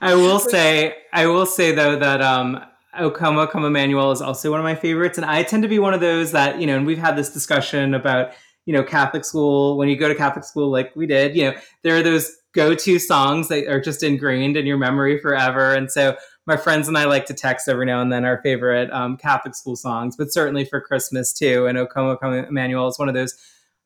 I 0.00 0.14
will 0.14 0.38
say, 0.38 0.96
I 1.12 1.26
will 1.26 1.46
say 1.46 1.72
though 1.72 1.96
that 1.96 2.22
um, 2.22 2.60
O 2.98 3.10
Come, 3.10 3.38
O 3.38 3.46
Come 3.46 3.64
Emmanuel 3.64 4.10
is 4.10 4.20
also 4.20 4.50
one 4.50 4.60
of 4.60 4.64
my 4.64 4.74
favorites. 4.74 5.18
And 5.18 5.24
I 5.24 5.42
tend 5.42 5.62
to 5.62 5.68
be 5.68 5.78
one 5.78 5.94
of 5.94 6.00
those 6.00 6.32
that, 6.32 6.60
you 6.60 6.66
know, 6.66 6.76
and 6.76 6.86
we've 6.86 6.98
had 6.98 7.16
this 7.16 7.32
discussion 7.32 7.94
about, 7.94 8.32
you 8.66 8.72
know, 8.72 8.82
Catholic 8.82 9.24
school. 9.24 9.76
When 9.76 9.88
you 9.88 9.96
go 9.96 10.08
to 10.08 10.14
Catholic 10.14 10.44
school, 10.44 10.70
like 10.70 10.94
we 10.96 11.06
did, 11.06 11.36
you 11.36 11.44
know, 11.44 11.56
there 11.82 11.96
are 11.96 12.02
those 12.02 12.36
go 12.52 12.74
to 12.74 12.98
songs 12.98 13.48
that 13.48 13.68
are 13.68 13.80
just 13.80 14.02
ingrained 14.02 14.56
in 14.56 14.66
your 14.66 14.76
memory 14.76 15.18
forever. 15.20 15.72
And 15.72 15.90
so 15.90 16.16
my 16.46 16.56
friends 16.56 16.88
and 16.88 16.98
I 16.98 17.04
like 17.04 17.26
to 17.26 17.34
text 17.34 17.68
every 17.68 17.86
now 17.86 18.00
and 18.00 18.12
then 18.12 18.24
our 18.24 18.42
favorite 18.42 18.90
um, 18.92 19.16
Catholic 19.16 19.54
school 19.54 19.76
songs, 19.76 20.16
but 20.16 20.32
certainly 20.32 20.64
for 20.64 20.80
Christmas 20.80 21.32
too. 21.32 21.66
And 21.66 21.78
O 21.78 21.86
Come, 21.86 22.06
O 22.06 22.16
Come 22.16 22.32
Emmanuel 22.34 22.88
is 22.88 22.98
one 22.98 23.08
of 23.08 23.14
those. 23.14 23.34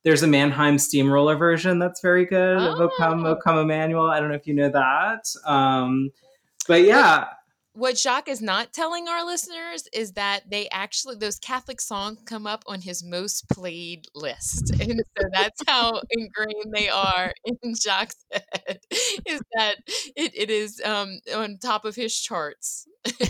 There's 0.03 0.23
a 0.23 0.27
Mannheim 0.27 0.79
Steamroller 0.79 1.37
version 1.37 1.79
that's 1.79 2.01
very 2.01 2.25
good 2.25 2.59
oh. 2.59 2.73
of 2.73 2.81
O 2.81 2.91
Come, 2.97 3.27
O 3.27 3.37
Come 3.37 3.59
Emmanuel. 3.59 4.07
I 4.07 4.19
don't 4.19 4.31
know 4.31 4.35
if 4.35 4.47
you 4.47 4.55
know 4.55 4.71
that. 4.71 5.27
Um, 5.45 6.11
but 6.67 6.83
yeah 6.83 7.27
what 7.75 7.99
Jacques 7.99 8.29
is 8.29 8.41
not 8.41 8.73
telling 8.73 9.09
our 9.09 9.25
listeners 9.27 9.89
is 9.93 10.13
that 10.13 10.49
they 10.49 10.69
actually 10.71 11.17
those 11.17 11.39
Catholic 11.39 11.81
songs 11.81 12.21
come 12.25 12.47
up 12.47 12.63
on 12.67 12.81
his 12.81 13.05
most 13.05 13.49
played 13.49 14.07
list, 14.15 14.71
and 14.81 15.03
so 15.19 15.29
that's 15.33 15.61
how 15.67 16.01
ingrained 16.11 16.73
they 16.73 16.89
are 16.89 17.33
in 17.45 17.75
Jacques' 17.75 18.15
head. 18.33 18.79
Is 19.27 19.41
that 19.57 19.75
it, 20.17 20.33
it 20.35 20.51
is 20.51 20.81
um, 20.85 21.21
on 21.35 21.59
top 21.59 21.85
of 21.85 21.97
his 21.97 22.19
charts. 22.19 22.87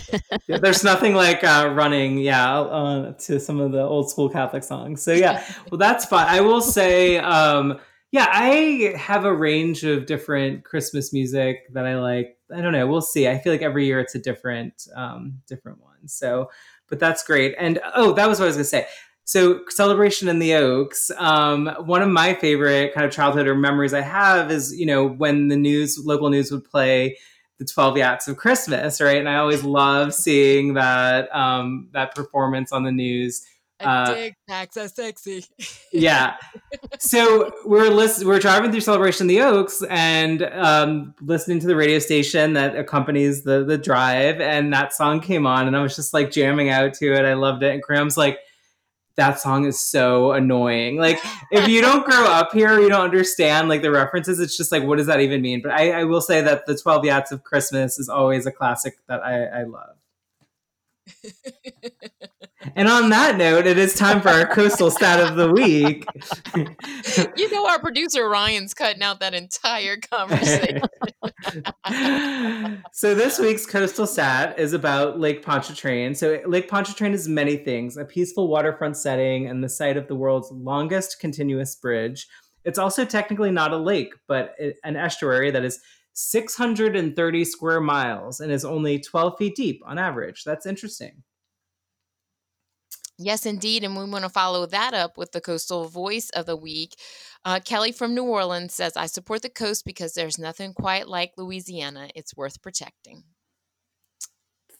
yeah, 0.47 0.59
there's 0.59 0.83
nothing 0.83 1.15
like 1.15 1.43
uh, 1.43 1.71
running, 1.73 2.19
yeah, 2.19 2.59
uh, 2.59 3.13
to 3.13 3.39
some 3.39 3.59
of 3.59 3.71
the 3.71 3.81
old 3.81 4.09
school 4.09 4.29
Catholic 4.29 4.63
songs. 4.63 5.01
So 5.01 5.11
yeah, 5.11 5.43
well, 5.71 5.79
that's 5.79 6.05
fine. 6.05 6.27
I 6.27 6.41
will 6.41 6.61
say. 6.61 7.17
Um, 7.17 7.79
yeah, 8.11 8.27
I 8.29 8.93
have 8.97 9.25
a 9.25 9.33
range 9.33 9.83
of 9.83 10.05
different 10.05 10.63
Christmas 10.63 11.11
music 11.11 11.71
that 11.73 11.85
I 11.85 11.99
like. 11.99 12.37
I 12.55 12.61
don't 12.61 12.71
know. 12.73 12.87
We'll 12.87 13.01
see. 13.01 13.27
I 13.27 13.37
feel 13.39 13.51
like 13.51 13.61
every 13.61 13.85
year 13.85 13.99
it's 13.99 14.15
a 14.15 14.19
different, 14.19 14.87
um, 14.95 15.41
different 15.47 15.81
one. 15.81 16.07
So, 16.07 16.49
but 16.87 16.99
that's 16.99 17.23
great. 17.23 17.55
And 17.57 17.79
oh, 17.95 18.13
that 18.13 18.27
was 18.29 18.39
what 18.39 18.45
I 18.45 18.47
was 18.47 18.55
gonna 18.55 18.65
say. 18.65 18.87
so 19.23 19.61
celebration 19.69 20.27
in 20.27 20.39
the 20.39 20.53
oaks 20.53 21.09
um, 21.17 21.67
one 21.85 22.01
of 22.03 22.09
my 22.09 22.33
favorite 22.35 22.93
kind 22.93 23.05
of 23.05 23.11
childhood 23.11 23.47
or 23.47 23.55
memories 23.55 23.93
i 23.93 24.01
have 24.01 24.51
is 24.51 24.71
you 24.79 24.85
know 24.85 25.03
when 25.07 25.47
the 25.47 25.55
news 25.55 25.99
local 26.05 26.29
news 26.29 26.51
would 26.51 26.63
play 26.63 27.17
the 27.57 27.65
12 27.65 27.95
yats 27.95 28.27
of 28.27 28.37
christmas 28.37 29.01
right 29.01 29.17
and 29.17 29.27
i 29.27 29.37
always 29.37 29.63
love 29.63 30.13
seeing 30.13 30.75
that 30.75 31.33
um, 31.35 31.89
that 31.93 32.13
performance 32.13 32.71
on 32.71 32.83
the 32.83 32.91
news 32.91 33.43
uh, 33.79 34.13
dig 34.13 34.33
packs 34.47 34.77
are 34.77 34.87
sexy. 34.87 35.45
yeah. 35.91 36.35
So 36.97 37.51
we're 37.65 37.89
listening. 37.89 38.27
We're 38.29 38.39
driving 38.39 38.71
through 38.71 38.79
Celebration 38.79 39.25
of 39.25 39.27
the 39.27 39.41
Oaks 39.41 39.83
and 39.89 40.43
um, 40.43 41.13
listening 41.21 41.59
to 41.59 41.67
the 41.67 41.75
radio 41.75 41.99
station 41.99 42.53
that 42.53 42.75
accompanies 42.77 43.43
the 43.43 43.65
the 43.65 43.77
drive, 43.77 44.39
and 44.39 44.71
that 44.73 44.93
song 44.93 45.19
came 45.19 45.45
on, 45.45 45.67
and 45.67 45.75
I 45.75 45.81
was 45.81 45.95
just 45.95 46.13
like 46.13 46.31
jamming 46.31 46.69
out 46.69 46.93
to 46.95 47.13
it. 47.13 47.25
I 47.25 47.33
loved 47.33 47.63
it. 47.63 47.73
And 47.73 47.81
Graham's 47.81 48.15
like, 48.17 48.39
"That 49.17 49.39
song 49.41 49.65
is 49.65 49.79
so 49.79 50.31
annoying. 50.31 50.97
Like, 50.97 51.19
if 51.51 51.67
you 51.67 51.81
don't 51.81 52.05
grow 52.05 52.25
up 52.25 52.53
here, 52.53 52.79
you 52.79 52.87
don't 52.89 53.03
understand 53.03 53.67
like 53.67 53.81
the 53.81 53.91
references. 53.91 54.39
It's 54.39 54.55
just 54.55 54.71
like, 54.71 54.83
what 54.83 54.97
does 54.97 55.07
that 55.07 55.19
even 55.19 55.41
mean?" 55.41 55.61
But 55.61 55.71
I, 55.73 55.91
I 55.91 56.03
will 56.05 56.21
say 56.21 56.41
that 56.41 56.65
the 56.65 56.77
Twelve 56.77 57.03
Yats 57.03 57.31
of 57.31 57.43
Christmas 57.43 57.99
is 57.99 58.07
always 58.07 58.45
a 58.45 58.51
classic 58.51 58.97
that 59.07 59.21
I, 59.21 59.43
I 59.45 59.63
love. 59.63 59.97
And 62.75 62.87
on 62.87 63.09
that 63.09 63.37
note, 63.37 63.65
it 63.65 63.77
is 63.77 63.93
time 63.93 64.21
for 64.21 64.29
our 64.29 64.45
coastal 64.47 64.89
stat 64.89 65.19
of 65.19 65.35
the 65.35 65.51
week. 65.51 66.05
you 67.37 67.51
know, 67.51 67.67
our 67.67 67.79
producer 67.79 68.27
Ryan's 68.27 68.73
cutting 68.73 69.01
out 69.01 69.19
that 69.19 69.33
entire 69.33 69.97
conversation. 69.97 70.81
so 72.91 73.13
this 73.13 73.39
week's 73.39 73.65
coastal 73.65 74.07
stat 74.07 74.57
is 74.59 74.73
about 74.73 75.19
Lake 75.19 75.43
Pontchartrain. 75.43 76.15
So 76.15 76.41
Lake 76.45 76.69
Pontchartrain 76.69 77.13
is 77.13 77.27
many 77.27 77.57
things: 77.57 77.97
a 77.97 78.05
peaceful 78.05 78.47
waterfront 78.47 78.97
setting 78.97 79.47
and 79.47 79.63
the 79.63 79.69
site 79.69 79.97
of 79.97 80.07
the 80.07 80.15
world's 80.15 80.51
longest 80.51 81.19
continuous 81.19 81.75
bridge. 81.75 82.27
It's 82.63 82.79
also 82.79 83.05
technically 83.05 83.51
not 83.51 83.73
a 83.73 83.77
lake, 83.77 84.13
but 84.27 84.55
an 84.83 84.95
estuary 84.95 85.51
that 85.51 85.63
is 85.63 85.79
630 86.15 87.45
square 87.45 87.81
miles 87.81 88.39
and 88.39 88.51
is 88.51 88.65
only 88.65 88.99
12 88.99 89.37
feet 89.37 89.55
deep 89.55 89.81
on 89.85 89.97
average. 89.97 90.43
That's 90.43 90.65
interesting. 90.65 91.23
Yes, 93.17 93.45
indeed. 93.45 93.83
And 93.83 93.95
we 93.95 94.05
want 94.05 94.23
to 94.23 94.29
follow 94.29 94.65
that 94.65 94.93
up 94.93 95.17
with 95.17 95.31
the 95.31 95.41
coastal 95.41 95.87
voice 95.87 96.29
of 96.31 96.45
the 96.45 96.55
week. 96.55 96.95
Uh, 97.45 97.59
Kelly 97.63 97.91
from 97.91 98.13
New 98.13 98.23
Orleans 98.23 98.73
says, 98.73 98.97
I 98.97 99.05
support 99.05 99.41
the 99.41 99.49
coast 99.49 99.85
because 99.85 100.13
there's 100.13 100.37
nothing 100.37 100.73
quite 100.73 101.07
like 101.07 101.31
Louisiana. 101.37 102.09
It's 102.15 102.35
worth 102.35 102.61
protecting. 102.61 103.23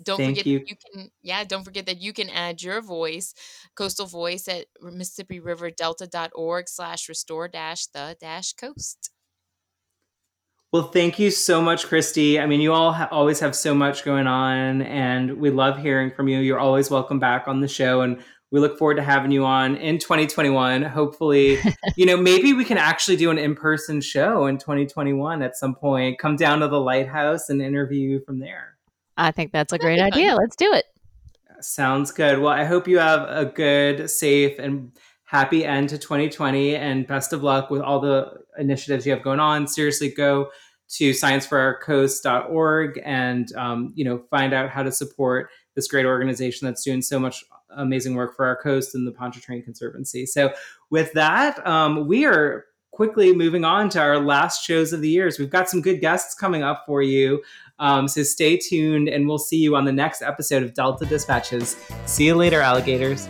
Don't 0.03 0.17
Thank 0.17 0.31
forget 0.31 0.45
you. 0.45 0.63
you 0.65 0.75
can 0.75 1.09
yeah, 1.21 1.45
don't 1.45 1.63
forget 1.63 1.85
that 1.85 2.01
you 2.01 2.11
can 2.11 2.29
add 2.29 2.61
your 2.61 2.81
voice, 2.81 3.33
coastal 3.75 4.05
voice 4.05 4.45
at 4.49 4.65
Mississippi 4.81 5.39
River 5.39 5.69
Delta.org 5.69 6.67
slash 6.67 7.07
restore 7.07 7.47
dash 7.47 7.85
the 7.87 8.17
dash 8.19 8.51
coast. 8.53 9.11
Well, 10.75 10.83
thank 10.83 11.19
you 11.19 11.31
so 11.31 11.61
much, 11.61 11.87
Christy. 11.87 12.37
I 12.37 12.45
mean, 12.47 12.59
you 12.59 12.73
all 12.73 12.91
ha- 12.91 13.07
always 13.09 13.39
have 13.39 13.55
so 13.55 13.73
much 13.73 14.03
going 14.03 14.27
on, 14.27 14.81
and 14.81 15.37
we 15.37 15.49
love 15.49 15.77
hearing 15.77 16.11
from 16.11 16.27
you. 16.27 16.39
You're 16.39 16.59
always 16.59 16.91
welcome 16.91 17.17
back 17.17 17.47
on 17.47 17.61
the 17.61 17.67
show, 17.69 18.01
and 18.01 18.21
we 18.51 18.59
look 18.59 18.77
forward 18.77 18.95
to 18.95 19.01
having 19.01 19.31
you 19.31 19.45
on 19.45 19.77
in 19.77 19.99
2021. 19.99 20.81
Hopefully, 20.81 21.59
you 21.95 22.05
know, 22.05 22.17
maybe 22.17 22.51
we 22.51 22.65
can 22.65 22.77
actually 22.77 23.15
do 23.15 23.31
an 23.31 23.37
in 23.37 23.55
person 23.55 24.01
show 24.01 24.47
in 24.47 24.57
2021 24.57 25.41
at 25.41 25.55
some 25.55 25.75
point. 25.75 26.19
Come 26.19 26.35
down 26.35 26.59
to 26.59 26.67
the 26.67 26.81
lighthouse 26.81 27.47
and 27.47 27.61
interview 27.61 28.09
you 28.09 28.19
from 28.25 28.39
there. 28.39 28.75
I 29.15 29.31
think 29.31 29.53
that's 29.53 29.71
a 29.71 29.77
great 29.77 30.01
idea. 30.01 30.35
Let's 30.35 30.57
do 30.57 30.73
it. 30.73 30.83
Sounds 31.61 32.11
good. 32.11 32.39
Well, 32.39 32.51
I 32.51 32.65
hope 32.65 32.85
you 32.85 32.99
have 32.99 33.21
a 33.29 33.45
good, 33.45 34.09
safe, 34.09 34.59
and 34.59 34.91
happy 35.25 35.65
end 35.65 35.89
to 35.89 35.97
2020 35.97 36.75
and 36.75 37.07
best 37.07 37.33
of 37.33 37.43
luck 37.43 37.69
with 37.69 37.81
all 37.81 37.99
the 37.99 38.31
initiatives 38.57 39.05
you 39.05 39.11
have 39.11 39.23
going 39.23 39.39
on. 39.39 39.67
Seriously, 39.67 40.09
go 40.09 40.49
to 40.97 41.11
scienceforourcoast.org 41.11 43.01
and 43.03 43.55
um, 43.55 43.93
you 43.95 44.05
know 44.05 44.23
find 44.29 44.53
out 44.53 44.69
how 44.69 44.83
to 44.83 44.91
support 44.91 45.49
this 45.75 45.87
great 45.87 46.05
organization 46.05 46.65
that's 46.65 46.83
doing 46.83 47.01
so 47.01 47.19
much 47.19 47.43
amazing 47.77 48.15
work 48.15 48.35
for 48.35 48.45
our 48.45 48.55
coast 48.55 48.95
and 48.95 49.05
the 49.05 49.11
Pontchartrain 49.11 49.63
Conservancy. 49.63 50.25
So 50.25 50.53
with 50.89 51.11
that, 51.13 51.65
um, 51.67 52.07
we 52.07 52.25
are 52.25 52.65
quickly 52.91 53.35
moving 53.35 53.65
on 53.65 53.89
to 53.89 53.99
our 53.99 54.19
last 54.19 54.63
shows 54.63 54.93
of 54.93 55.01
the 55.01 55.09
years. 55.09 55.37
We've 55.37 55.49
got 55.49 55.69
some 55.69 55.81
good 55.81 55.99
guests 55.99 56.33
coming 56.33 56.63
up 56.63 56.83
for 56.85 57.01
you. 57.01 57.43
Um, 57.77 58.07
so 58.07 58.23
stay 58.23 58.57
tuned 58.57 59.09
and 59.09 59.27
we'll 59.27 59.37
see 59.37 59.57
you 59.57 59.75
on 59.75 59.83
the 59.83 59.91
next 59.91 60.21
episode 60.21 60.63
of 60.63 60.73
Delta 60.73 61.05
Dispatches. 61.05 61.75
See 62.05 62.27
you 62.27 62.35
later, 62.35 62.61
alligators. 62.61 63.27